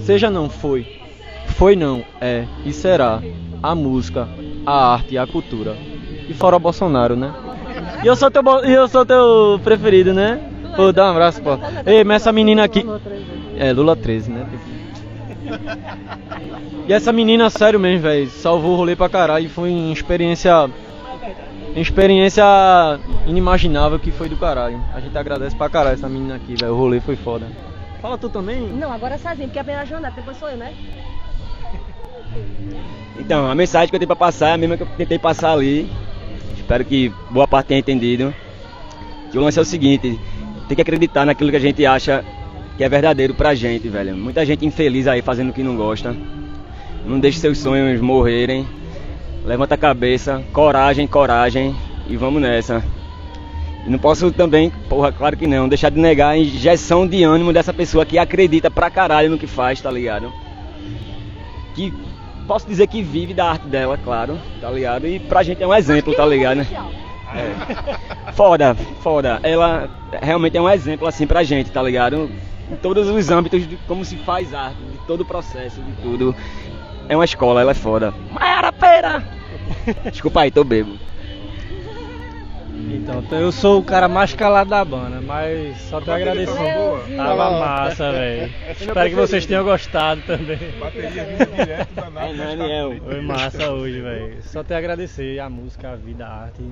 Seja 0.00 0.30
não, 0.30 0.48
foi. 0.48 0.86
Foi 1.48 1.74
não, 1.74 2.04
é 2.20 2.46
e 2.64 2.72
será 2.72 3.22
a 3.62 3.74
música, 3.74 4.28
a 4.64 4.92
arte 4.92 5.14
e 5.14 5.18
a 5.18 5.26
cultura. 5.26 5.76
E 6.28 6.34
fora 6.34 6.58
Bolsonaro, 6.58 7.16
né? 7.16 7.32
E 8.02 8.06
eu 8.06 8.16
sou 8.16 8.30
teu, 8.30 8.42
bo- 8.42 8.64
e 8.64 8.72
eu 8.72 8.88
sou 8.88 9.04
teu 9.04 9.60
preferido, 9.62 10.12
né? 10.12 10.38
Pô, 10.74 10.92
dá 10.92 11.06
um 11.06 11.10
abraço, 11.10 11.42
pô. 11.42 11.58
Ei, 11.86 12.04
mas 12.04 12.22
essa 12.22 12.32
menina 12.32 12.64
aqui. 12.64 12.84
É, 13.56 13.72
Lula 13.72 13.96
13, 13.96 14.30
né? 14.30 14.46
E 16.86 16.92
essa 16.92 17.12
menina, 17.12 17.48
sério 17.50 17.80
mesmo, 17.80 18.02
velho, 18.02 18.28
salvou 18.28 18.72
o 18.72 18.76
rolê 18.76 18.94
pra 18.94 19.08
caralho. 19.08 19.48
Foi 19.48 19.70
uma 19.70 19.92
experiência. 19.92 20.70
Uma 21.74 21.82
experiência 21.82 22.44
inimaginável 23.26 23.98
que 23.98 24.10
foi 24.10 24.28
do 24.28 24.36
caralho. 24.36 24.80
A 24.94 25.00
gente 25.00 25.16
agradece 25.16 25.54
pra 25.56 25.68
caralho 25.68 25.94
essa 25.94 26.08
menina 26.08 26.36
aqui, 26.36 26.54
velho. 26.54 26.72
O 26.72 26.76
rolê 26.76 27.00
foi 27.00 27.16
foda. 27.16 27.46
Fala 28.00 28.16
tu 28.16 28.28
também? 28.28 28.60
Não, 28.60 28.92
agora 28.92 29.18
sozinho, 29.18 29.48
porque 29.48 29.58
a 29.58 29.64
primeira 29.64 29.86
jornada, 29.86 30.14
depois 30.14 30.36
sou 30.36 30.48
eu, 30.48 30.56
né? 30.56 30.72
Então, 33.18 33.50
a 33.50 33.54
mensagem 33.54 33.88
que 33.88 33.96
eu 33.96 33.98
tenho 33.98 34.06
pra 34.06 34.16
passar 34.16 34.50
é 34.50 34.52
a 34.52 34.56
mesma 34.58 34.76
que 34.76 34.82
eu 34.84 34.88
tentei 34.96 35.18
passar 35.18 35.52
ali. 35.52 35.90
Espero 36.66 36.84
que 36.84 37.12
boa 37.30 37.46
parte 37.46 37.68
tenha 37.68 37.78
entendido. 37.78 38.34
Que 39.30 39.38
o 39.38 39.40
lance 39.40 39.56
é 39.56 39.62
o 39.62 39.64
seguinte, 39.64 40.18
tem 40.66 40.74
que 40.74 40.82
acreditar 40.82 41.24
naquilo 41.24 41.48
que 41.48 41.56
a 41.56 41.60
gente 41.60 41.86
acha 41.86 42.24
que 42.76 42.82
é 42.82 42.88
verdadeiro 42.88 43.34
pra 43.34 43.54
gente, 43.54 43.88
velho. 43.88 44.16
Muita 44.16 44.44
gente 44.44 44.66
infeliz 44.66 45.06
aí 45.06 45.22
fazendo 45.22 45.50
o 45.50 45.52
que 45.52 45.62
não 45.62 45.76
gosta. 45.76 46.16
Não 47.06 47.20
deixe 47.20 47.38
seus 47.38 47.58
sonhos 47.58 48.00
morrerem. 48.00 48.66
Levanta 49.44 49.76
a 49.76 49.78
cabeça, 49.78 50.42
coragem, 50.52 51.06
coragem 51.06 51.72
e 52.08 52.16
vamos 52.16 52.42
nessa. 52.42 52.82
Não 53.86 54.00
posso 54.00 54.32
também, 54.32 54.72
porra, 54.88 55.12
claro 55.12 55.36
que 55.36 55.46
não, 55.46 55.68
deixar 55.68 55.90
de 55.90 56.00
negar 56.00 56.30
a 56.30 56.38
injeção 56.38 57.06
de 57.06 57.22
ânimo 57.22 57.52
dessa 57.52 57.72
pessoa 57.72 58.04
que 58.04 58.18
acredita 58.18 58.68
pra 58.68 58.90
caralho 58.90 59.30
no 59.30 59.38
que 59.38 59.46
faz, 59.46 59.80
tá 59.80 59.88
ligado? 59.88 60.32
Que 61.76 61.94
posso 62.46 62.66
dizer 62.66 62.86
que 62.86 63.02
vive 63.02 63.34
da 63.34 63.50
arte 63.50 63.66
dela, 63.66 63.98
claro, 64.02 64.38
tá 64.60 64.70
ligado? 64.70 65.06
E 65.06 65.18
pra 65.18 65.42
gente 65.42 65.62
é 65.62 65.66
um 65.66 65.74
exemplo, 65.74 66.14
tá 66.14 66.24
ligado? 66.24 66.58
né? 66.58 66.66
É. 67.34 68.32
Foda, 68.32 68.74
foda. 69.02 69.40
Ela 69.42 69.90
realmente 70.22 70.56
é 70.56 70.60
um 70.60 70.70
exemplo 70.70 71.06
assim 71.06 71.26
pra 71.26 71.42
gente, 71.42 71.70
tá 71.70 71.82
ligado? 71.82 72.30
Em 72.70 72.76
todos 72.76 73.08
os 73.08 73.30
âmbitos 73.30 73.66
de 73.68 73.76
como 73.88 74.04
se 74.04 74.16
faz 74.16 74.54
arte, 74.54 74.76
de 74.76 74.98
todo 75.06 75.22
o 75.22 75.24
processo, 75.24 75.80
de 75.80 75.92
tudo. 76.02 76.34
É 77.08 77.16
uma 77.16 77.24
escola, 77.24 77.60
ela 77.60 77.70
é 77.72 77.74
foda. 77.74 78.12
Maiara 78.30 78.72
Pera! 78.72 79.24
Desculpa 80.10 80.40
aí, 80.42 80.50
tô 80.50 80.64
bebo. 80.64 80.98
Então, 83.08 83.38
eu 83.40 83.52
sou 83.52 83.78
o 83.80 83.84
cara 83.84 84.08
mais 84.08 84.34
calado 84.34 84.70
da 84.70 84.84
banda, 84.84 85.20
mas 85.20 85.76
só 85.82 86.00
tenho 86.00 86.12
a 86.12 86.16
agradecer. 86.16 87.16
Tava 87.16 87.50
massa, 87.52 88.10
velho. 88.10 88.52
Espero 88.80 89.08
que 89.10 89.14
vocês 89.14 89.46
tenham 89.46 89.62
gostado 89.64 90.22
também. 90.22 90.58
Bateria 90.80 91.24
vindo 91.24 91.54
direto 91.56 91.94
da 91.94 92.26
É, 92.26 92.56
nave. 92.56 93.00
Foi 93.00 93.20
massa 93.20 93.70
hoje, 93.70 94.00
velho. 94.00 94.42
Só 94.42 94.64
tenho 94.64 94.78
a 94.78 94.80
agradecer 94.80 95.38
a 95.38 95.48
música, 95.48 95.92
a 95.92 95.96
vida, 95.96 96.26
a 96.26 96.42
arte, 96.42 96.62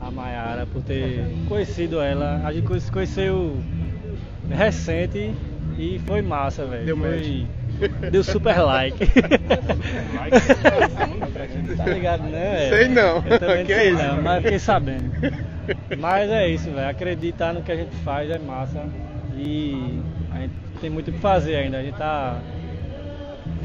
a 0.00 0.10
Mayara 0.10 0.66
por 0.66 0.82
ter 0.82 1.26
conhecido 1.46 2.00
ela. 2.00 2.40
A 2.44 2.52
gente 2.52 2.80
se 2.80 2.90
conheceu 2.90 3.56
recente 4.50 5.34
e 5.78 6.00
foi 6.06 6.22
massa, 6.22 6.64
velho. 6.64 6.86
Deu 6.86 6.96
Foi... 6.96 7.46
Deu 8.10 8.24
super 8.24 8.58
like. 8.62 9.06
tá 11.76 11.84
ligado, 11.86 12.22
né? 12.22 12.68
Sei 12.70 12.88
não. 12.88 13.22
Eu 13.26 13.38
também 13.38 13.58
não 13.58 13.64
Que 13.66 13.74
sei 13.74 13.90
isso? 13.90 14.02
não, 14.02 14.22
mas 14.22 14.42
fiquei 14.42 14.58
sabendo. 14.58 15.12
Mas 15.98 16.30
é 16.30 16.48
isso, 16.48 16.70
velho. 16.70 16.88
Acreditar 16.88 17.52
no 17.52 17.62
que 17.62 17.72
a 17.72 17.76
gente 17.76 17.96
faz 17.96 18.30
é 18.30 18.38
massa. 18.38 18.84
E 19.36 20.08
a 20.30 20.40
gente 20.40 20.54
tem 20.80 20.90
muito 20.90 21.08
o 21.08 21.12
que 21.12 21.18
fazer 21.18 21.56
ainda. 21.56 21.78
A 21.78 21.82
gente 21.82 21.96
tá 21.96 22.40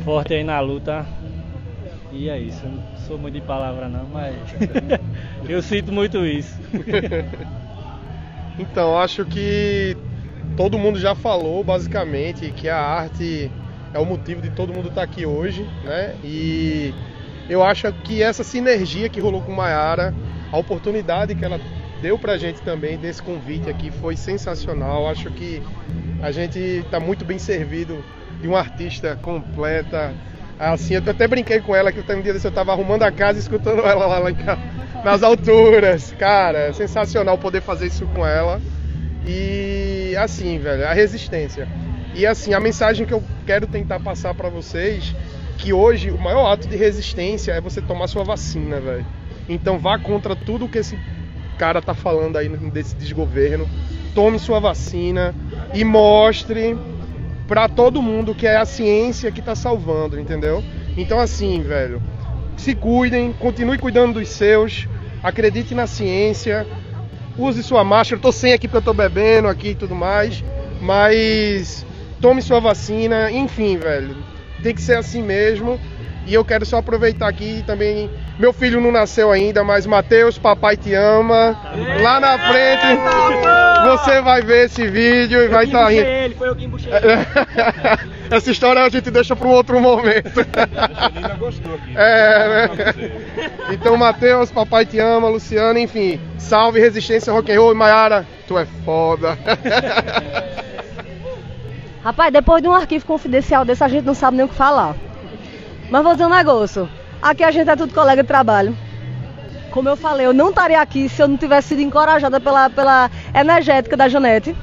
forte 0.04 0.34
aí 0.34 0.44
na 0.44 0.60
luta. 0.60 1.06
E 2.12 2.30
é 2.30 2.40
isso. 2.40 2.66
Eu 2.66 2.72
não 2.72 2.84
sou 2.96 3.18
muito 3.18 3.36
de 3.36 3.42
palavra 3.42 3.88
não, 3.90 4.08
mas 4.08 4.36
eu 5.48 5.62
sinto 5.62 5.92
muito 5.92 6.26
isso. 6.26 6.60
Então, 8.60 8.98
acho 9.00 9.26
que 9.26 9.98
todo 10.56 10.78
mundo 10.78 11.00
já 11.00 11.16
falou 11.16 11.64
basicamente 11.64 12.52
que 12.52 12.68
a 12.68 12.78
arte 12.78 13.52
é 13.94 14.00
o 14.00 14.06
motivo 14.06 14.42
de 14.42 14.50
todo 14.50 14.74
mundo 14.74 14.90
estar 14.90 15.04
aqui 15.04 15.26
hoje, 15.26 15.74
né? 15.82 16.18
E 16.22 16.94
eu 17.48 17.64
acho 17.64 17.92
que 18.04 18.22
essa 18.22 18.44
sinergia 18.44 19.10
que 19.10 19.20
rolou 19.20 19.42
com 19.42 19.52
Maiara, 19.54 20.14
a 20.52 20.58
oportunidade 20.58 21.36
que 21.36 21.44
ela 21.46 21.62
deu 22.02 22.18
pra 22.18 22.38
gente 22.38 22.62
também 22.62 22.98
desse 22.98 23.22
convite 23.22 23.70
aqui 23.70 23.92
foi 23.92 24.18
sensacional. 24.18 25.08
Acho 25.08 25.30
que 25.32 25.62
a 26.22 26.32
gente 26.32 26.58
está 26.60 27.00
muito 27.00 27.24
bem 27.24 27.38
servido 27.38 28.04
de 28.42 28.48
uma 28.48 28.60
artista 28.60 29.16
completa. 29.22 30.14
Assim, 30.60 30.96
eu 30.96 31.04
até 31.06 31.28
brinquei 31.28 31.60
com 31.60 31.76
ela 31.76 31.92
que 31.92 32.00
um 32.00 32.22
dia 32.22 32.34
desse 32.34 32.46
eu 32.46 32.52
tava 32.52 32.72
arrumando 32.72 33.04
a 33.04 33.12
casa 33.12 33.40
escutando 33.40 33.80
ela 33.80 34.06
lá, 34.06 34.20
lá 34.20 34.34
casa, 34.34 34.62
nas 35.04 35.24
alturas. 35.24 36.14
Cara, 36.18 36.74
sensacional 36.74 37.38
poder 37.38 37.62
fazer 37.62 37.88
isso 37.88 38.06
com 38.08 38.26
ela. 38.26 38.60
E 39.26 40.16
assim, 40.18 40.60
velho, 40.60 40.86
a 40.88 40.94
resistência. 40.94 41.68
E 42.14 42.26
assim, 42.26 42.54
a 42.54 42.60
mensagem 42.60 43.06
que 43.06 43.14
eu 43.14 43.24
quero 43.46 43.68
tentar 43.68 44.00
passar 44.00 44.34
pra 44.34 44.50
vocês 44.50 45.16
que 45.58 45.72
hoje 45.72 46.10
o 46.10 46.18
maior 46.18 46.52
ato 46.52 46.68
de 46.68 46.76
resistência 46.76 47.52
é 47.52 47.62
você 47.62 47.82
tomar 47.82 48.08
sua 48.08 48.24
vacina, 48.24 48.80
velho. 48.80 49.06
Então 49.48 49.78
vá 49.78 49.98
contra 49.98 50.36
tudo 50.36 50.68
que 50.68 50.80
esse 50.80 50.98
cara 51.62 51.80
tá 51.80 51.94
falando 51.94 52.38
aí 52.38 52.50
desse 52.50 52.96
desgoverno. 52.96 53.70
Tome 54.16 54.40
sua 54.40 54.60
vacina 54.60 55.36
e 55.76 55.84
mostre 55.84 56.76
pra 57.46 57.70
todo 57.70 58.02
mundo 58.02 58.34
que 58.34 58.48
é 58.48 58.58
a 58.58 58.66
ciência 58.66 59.32
que 59.32 59.44
tá 59.44 59.54
salvando, 59.54 60.20
entendeu? 60.20 60.64
Então 60.98 61.20
assim, 61.20 61.62
velho, 61.62 62.02
se 62.58 62.74
cuidem, 62.74 63.32
continue 63.32 63.78
cuidando 63.78 64.14
dos 64.14 64.30
seus, 64.30 64.88
acredite 65.22 65.76
na 65.76 65.86
ciência, 65.86 66.66
use 67.38 67.62
sua 67.62 67.84
máscara. 67.84 68.18
Eu 68.18 68.24
tô 68.24 68.32
sem 68.32 68.54
aqui 68.54 68.68
porque 68.68 68.80
eu 68.80 68.82
tô 68.82 68.94
bebendo 68.94 69.48
aqui 69.48 69.70
e 69.70 69.76
tudo 69.76 69.94
mais, 69.94 70.44
mas 70.82 71.86
tome 72.20 72.42
sua 72.42 72.60
vacina, 72.60 73.32
enfim, 73.32 73.78
velho. 73.78 74.16
Tem 74.64 74.74
que 74.74 74.82
ser 74.82 74.98
assim 74.98 75.22
mesmo. 75.22 75.80
E 76.26 76.34
eu 76.34 76.46
quero 76.46 76.66
só 76.66 76.78
aproveitar 76.78 77.28
aqui 77.28 77.64
também. 77.66 78.10
Meu 78.38 78.54
filho 78.54 78.80
não 78.80 78.92
nasceu 78.92 79.32
ainda, 79.32 79.64
mas 79.64 79.86
Matheus, 79.86 80.38
papai 80.38 80.78
te 80.78 80.94
ama. 80.94 81.58
Lá 82.02 82.20
na 82.20 82.38
frente 82.38 82.86
você 83.84 84.22
vai 84.22 84.42
ver 84.42 84.66
esse 84.66 84.88
vídeo 84.88 85.42
e 85.42 85.48
vai 85.48 85.66
estar 85.66 85.90
rindo. 85.90 86.06
ele, 86.06 86.36
foi 86.36 86.50
eu 86.50 86.56
que 86.56 86.66
embuchei 86.66 86.92
Essa 88.30 88.52
história 88.52 88.82
a 88.84 88.90
gente 88.90 89.12
deixa 89.12 89.36
para 89.36 89.48
um 89.48 89.52
outro 89.52 89.80
momento. 89.82 90.40
Ainda 91.16 91.36
gostou 91.36 91.76
aqui. 91.76 91.94
É, 91.96 92.48
né? 92.48 92.70
Então, 93.72 93.98
Matheus, 93.98 94.50
papai 94.52 94.86
te 94.86 95.00
ama, 95.00 95.28
Luciano, 95.28 95.78
enfim. 95.78 96.20
Salve 96.38 96.80
Resistência 96.80 97.34
Rock 97.34 97.52
and 97.52 97.60
Roll, 97.60 97.76
Maiara, 97.76 98.26
tu 98.48 98.58
é 98.58 98.66
foda. 98.86 99.38
Rapaz, 102.04 102.32
depois 102.32 102.64
de 102.64 102.70
um 102.70 102.74
arquivo 102.74 103.06
confidencial 103.06 103.66
desse, 103.66 103.84
a 103.84 103.88
gente 103.88 104.06
não 104.06 104.14
sabe 104.14 104.38
nem 104.38 104.46
o 104.46 104.50
que 104.50 104.56
falar. 104.56 104.96
Mas 105.92 106.04
vou 106.04 106.14
dizer 106.14 106.26
um 106.26 106.30
negócio. 106.30 106.90
Aqui 107.22 107.44
a 107.44 107.52
gente 107.52 107.70
é 107.70 107.76
tudo 107.76 107.94
colega 107.94 108.24
de 108.24 108.28
trabalho. 108.28 108.76
Como 109.72 109.90
eu 109.90 109.98
falei, 109.98 110.26
eu 110.26 110.34
não 110.34 110.50
estaria 110.50 110.82
aqui 110.82 111.10
se 111.10 111.22
eu 111.22 111.28
não 111.28 111.36
tivesse 111.36 111.70
sido 111.70 111.82
encorajada 111.82 112.40
pela, 112.40 112.70
pela 112.70 113.12
energética 113.36 113.98
da 113.98 114.08
Janete. 114.08 114.56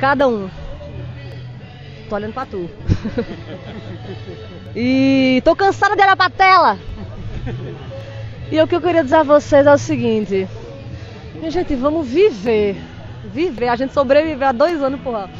Cada 0.00 0.26
um. 0.26 0.50
Tô 2.08 2.16
olhando 2.16 2.34
pra 2.34 2.44
tu. 2.44 2.68
e 4.74 5.40
tô 5.44 5.54
cansada 5.54 5.94
de 5.94 6.02
olhar 6.02 6.16
pra 6.16 6.28
tela. 6.28 6.76
E 8.50 8.60
o 8.60 8.66
que 8.66 8.74
eu 8.74 8.80
queria 8.80 9.04
dizer 9.04 9.16
a 9.16 9.22
vocês 9.22 9.64
é 9.64 9.72
o 9.72 9.78
seguinte. 9.78 10.48
Minha 11.36 11.50
gente, 11.52 11.74
vamos 11.76 12.06
viver. 12.06 12.76
Viver. 13.32 13.68
A 13.68 13.76
gente 13.76 13.92
sobreviveu 13.92 14.48
há 14.48 14.52
dois 14.52 14.82
anos, 14.82 15.00
porra. 15.00 15.30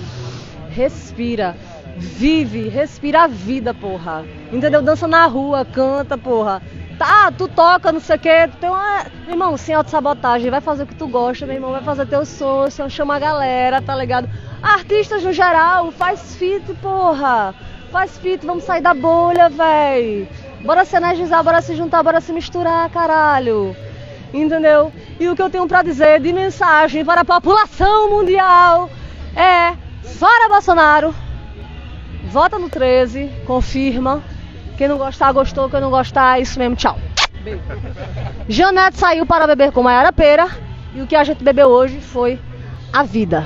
Respira. 0.70 1.56
Vive, 1.96 2.68
respira 2.68 3.22
a 3.22 3.26
vida, 3.26 3.72
porra. 3.72 4.24
Entendeu? 4.52 4.82
Dança 4.82 5.06
na 5.06 5.26
rua, 5.26 5.64
canta, 5.64 6.18
porra. 6.18 6.60
Tá, 6.98 7.32
tu 7.36 7.48
toca, 7.48 7.92
não 7.92 8.00
sei 8.00 8.16
o 8.16 8.18
quê. 8.18 8.48
Tu 8.50 8.56
tem 8.58 8.70
uma. 8.70 9.04
Meu 9.24 9.32
irmão, 9.32 9.56
sem 9.56 9.74
autossabotagem, 9.74 10.50
vai 10.50 10.60
fazer 10.60 10.84
o 10.84 10.86
que 10.86 10.94
tu 10.94 11.06
gosta, 11.06 11.46
meu 11.46 11.56
irmão. 11.56 11.72
Vai 11.72 11.82
fazer 11.82 12.06
teu 12.06 12.20
assim, 12.20 12.88
chama 12.90 13.16
a 13.16 13.18
galera, 13.18 13.80
tá 13.80 13.94
ligado? 13.94 14.28
Artistas 14.62 15.22
no 15.22 15.32
geral, 15.32 15.92
faz 15.92 16.36
fit, 16.36 16.64
porra. 16.82 17.54
Faz 17.90 18.18
fit, 18.18 18.44
vamos 18.44 18.64
sair 18.64 18.80
da 18.80 18.92
bolha, 18.92 19.48
véi. 19.48 20.28
Bora 20.64 20.84
se 20.84 20.96
energizar, 20.96 21.44
bora 21.44 21.60
se 21.60 21.76
juntar, 21.76 22.02
bora 22.02 22.20
se 22.20 22.32
misturar, 22.32 22.88
caralho. 22.90 23.76
Entendeu? 24.32 24.92
E 25.20 25.28
o 25.28 25.36
que 25.36 25.42
eu 25.42 25.50
tenho 25.50 25.68
pra 25.68 25.82
dizer 25.82 26.20
de 26.20 26.32
mensagem 26.32 27.04
para 27.04 27.20
a 27.20 27.24
população 27.24 28.10
mundial 28.10 28.90
é: 29.36 29.74
fora 30.02 30.48
Bolsonaro, 30.48 31.14
vota 32.34 32.58
no 32.58 32.68
13, 32.68 33.30
confirma. 33.46 34.20
Quem 34.76 34.88
não 34.88 34.98
gostar, 34.98 35.30
gostou. 35.30 35.70
Quem 35.70 35.80
não 35.80 35.88
gostar, 35.88 36.36
é 36.36 36.42
isso 36.42 36.58
mesmo, 36.58 36.74
tchau. 36.74 36.98
Janete 38.48 38.98
saiu 38.98 39.24
para 39.24 39.46
beber 39.46 39.70
com 39.70 39.84
Maiara 39.84 40.12
Pera 40.12 40.48
e 40.94 41.00
o 41.00 41.06
que 41.06 41.14
a 41.14 41.22
gente 41.22 41.44
bebeu 41.44 41.68
hoje 41.68 42.00
foi 42.00 42.40
a 42.92 43.04
vida. 43.04 43.44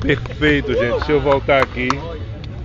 Perfeito, 0.00 0.72
gente. 0.72 0.96
Deixa 0.96 1.12
eu 1.12 1.20
voltar 1.20 1.62
aqui. 1.62 1.88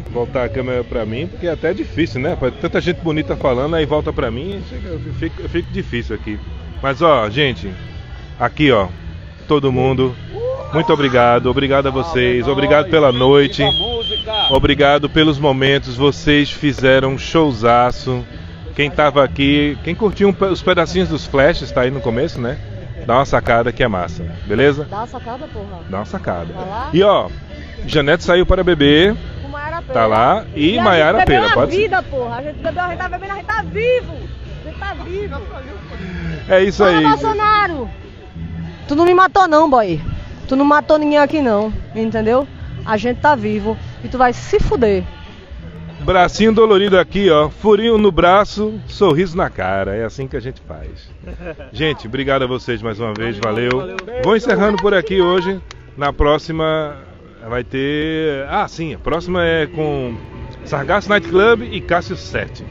Voltar 0.09 0.45
a 0.45 0.49
câmera 0.49 0.85
pra 0.85 1.05
mim, 1.05 1.27
porque 1.27 1.45
é 1.45 1.51
até 1.51 1.73
difícil, 1.73 2.21
né? 2.21 2.37
Tanta 2.61 2.79
gente 2.79 3.01
bonita 3.01 3.35
falando, 3.35 3.75
aí 3.75 3.85
volta 3.85 4.13
pra 4.13 4.31
mim, 4.31 4.63
eu 4.85 5.13
fico, 5.15 5.41
eu 5.41 5.49
fico 5.49 5.69
difícil 5.69 6.15
aqui. 6.15 6.39
Mas 6.81 7.01
ó, 7.01 7.29
gente, 7.29 7.69
aqui 8.39 8.71
ó, 8.71 8.87
todo 9.49 9.71
mundo, 9.71 10.15
muito 10.73 10.93
obrigado, 10.93 11.47
obrigado 11.49 11.87
a 11.87 11.91
vocês, 11.91 12.47
obrigado 12.47 12.89
pela 12.89 13.11
noite, 13.11 13.63
obrigado 14.49 15.09
pelos 15.09 15.39
momentos, 15.39 15.95
vocês 15.95 16.51
fizeram 16.51 17.13
um 17.13 17.17
showzaço. 17.17 18.25
Quem 18.75 18.91
tava 18.91 19.23
aqui, 19.23 19.77
quem 19.83 19.95
curtiu 19.95 20.35
os 20.51 20.61
pedacinhos 20.61 21.09
dos 21.09 21.25
flashes, 21.25 21.71
tá 21.71 21.81
aí 21.81 21.89
no 21.91 21.99
começo, 21.99 22.39
né? 22.39 22.57
Dá 23.07 23.15
uma 23.15 23.25
sacada 23.25 23.71
que 23.71 23.81
é 23.81 23.87
massa, 23.87 24.23
beleza? 24.45 24.85
Dá 24.89 24.97
uma 24.97 25.07
sacada, 25.07 25.47
porra. 25.47 25.79
Dá 25.89 25.97
uma 25.97 26.05
sacada. 26.05 26.47
E 26.93 27.01
ó, 27.01 27.29
Janete 27.87 28.23
saiu 28.23 28.45
para 28.45 28.63
beber, 28.63 29.15
tá 29.93 30.05
lá, 30.05 30.45
e, 30.55 30.77
a 30.77 30.83
Maiara 30.83 31.19
gente 31.19 31.27
bebeu 31.27 31.41
Pera, 31.41 31.53
a 31.53 31.55
pode 31.55 31.71
ser. 31.71 31.81
vida, 31.81 32.03
porra. 32.03 32.35
A 32.35 32.43
gente 32.43 32.59
bebeu, 32.59 32.83
a 32.83 32.89
gente 32.89 32.97
tá 32.97 33.09
bebendo, 33.09 33.31
a 33.31 33.35
gente 33.35 33.45
tá 33.45 33.61
vivo. 33.63 34.13
A 34.13 34.69
gente 34.69 34.79
tá 34.79 34.93
vivo. 34.93 35.41
É 36.49 36.63
isso 36.63 36.83
Fala, 36.83 36.97
aí. 36.97 37.03
Bolsonaro! 37.03 37.89
Tu 38.87 38.95
não 38.95 39.05
me 39.05 39.13
matou 39.13 39.47
não, 39.47 39.69
boy. 39.69 39.99
Tu 40.47 40.55
não 40.55 40.65
matou 40.65 40.97
ninguém 40.97 41.19
aqui 41.19 41.41
não, 41.41 41.73
entendeu? 41.93 42.47
A 42.85 42.95
gente 42.97 43.19
tá 43.19 43.35
vivo 43.35 43.77
e 44.03 44.07
tu 44.07 44.17
vai 44.17 44.31
se 44.33 44.59
fuder. 44.59 45.03
Bracinho 46.01 46.53
dolorido 46.53 46.97
aqui, 46.97 47.29
ó. 47.29 47.49
Furinho 47.49 47.97
no 47.97 48.11
braço, 48.11 48.79
sorriso 48.87 49.35
na 49.35 49.49
cara. 49.49 49.95
É 49.95 50.05
assim 50.05 50.25
que 50.27 50.37
a 50.37 50.39
gente 50.39 50.61
faz. 50.61 51.09
Gente, 51.73 52.07
obrigado 52.07 52.43
a 52.43 52.47
vocês 52.47 52.81
mais 52.81 52.99
uma 52.99 53.13
vez. 53.13 53.37
Valeu. 53.37 53.97
Vou 54.23 54.37
encerrando 54.37 54.77
por 54.77 54.93
aqui 54.93 55.19
hoje. 55.19 55.59
Na 55.97 56.13
próxima 56.13 56.95
vai 57.49 57.63
ter. 57.63 58.45
Ah, 58.47 58.67
sim. 58.67 58.93
A 58.93 58.99
próxima 58.99 59.43
é 59.43 59.65
com 59.65 60.15
Sargasso 60.63 61.09
Night 61.09 61.27
Club 61.27 61.63
e 61.63 61.81
Cássio 61.81 62.15
7. 62.15 62.63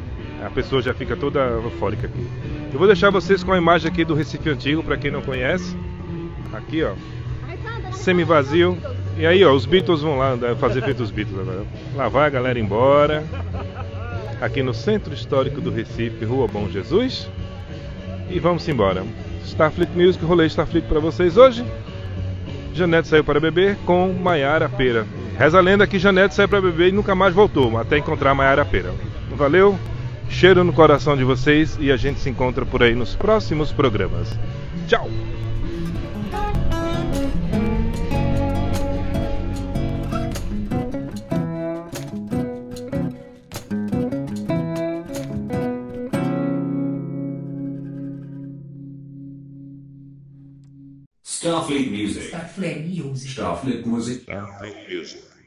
A 0.43 0.49
pessoa 0.49 0.81
já 0.81 0.95
fica 0.95 1.17
toda 1.17 1.41
eufórica 1.41 2.07
aqui. 2.07 2.27
Eu 2.73 2.79
vou 2.79 2.87
deixar 2.87 3.11
vocês 3.11 3.43
com 3.43 3.53
a 3.53 3.59
imagem 3.59 3.91
aqui 3.91 4.05
do 4.05 4.15
Recife 4.15 4.49
Antigo, 4.49 4.83
para 4.83 4.97
quem 4.97 5.11
não 5.11 5.21
conhece. 5.21 5.77
Aqui, 6.53 6.83
ó. 6.85 6.93
Semi-vazio. 7.97 8.79
E 9.19 9.27
aí, 9.27 9.45
ó, 9.45 9.53
os 9.53 9.67
Beatles 9.67 10.03
vão 10.03 10.19
lá 10.19 10.37
fazer 10.61 10.83
feito 10.83 11.03
os 11.03 11.11
Beatles 11.11 11.39
agora. 11.41 11.65
Lá 11.95 12.09
vai 12.09 12.27
a 12.27 12.31
galera 12.31 12.59
embora. 12.59 13.25
Aqui 14.41 14.63
no 14.63 14.75
Centro 14.75 15.15
Histórico 15.15 15.61
do 15.61 15.71
Recife, 15.71 16.25
Rua 16.25 16.47
Bom 16.47 16.69
Jesus. 16.69 17.29
E 18.31 18.39
vamos 18.39 18.69
embora. 18.69 19.05
Starfleet 19.45 19.91
Music, 19.95 20.25
rolê 20.25 20.47
Starfleet 20.47 20.87
para 20.87 21.01
vocês 21.01 21.37
hoje. 21.37 21.65
Janete 22.75 23.09
saiu 23.09 23.25
para 23.25 23.41
beber 23.41 23.77
com 23.87 24.13
Maiara 24.13 24.69
Pera. 24.69 25.07
Reza 25.39 25.59
a 25.59 25.61
lenda 25.63 25.87
que 25.87 25.99
Janete 25.99 26.35
saiu 26.35 26.49
para 26.49 26.61
beber 26.61 26.89
e 26.89 26.93
nunca 26.93 27.15
mais 27.15 27.35
voltou, 27.35 27.79
até 27.79 27.97
encontrar 27.97 28.35
Maiara 28.35 28.65
Pera. 28.65 28.93
Valeu, 29.35 29.79
cheiro 30.29 30.63
no 30.63 30.73
coração 30.73 31.17
de 31.17 31.25
vocês 31.25 31.79
e 31.81 31.91
a 31.91 31.97
gente 31.97 32.21
se 32.21 32.29
encontra 32.29 32.67
por 32.67 32.83
aí 32.83 32.95
nos 32.95 33.15
próximos 33.15 33.73
programas. 33.73 34.39
Tchau! 34.87 35.36
Starfleet 53.37 53.85
Music. 53.85 54.23
Starfleet 54.23 54.23
Music. 54.23 54.23
Starfleet 54.23 54.89
Music. 54.89 55.19
Starfleet 55.19 55.27
Music. 55.29 55.46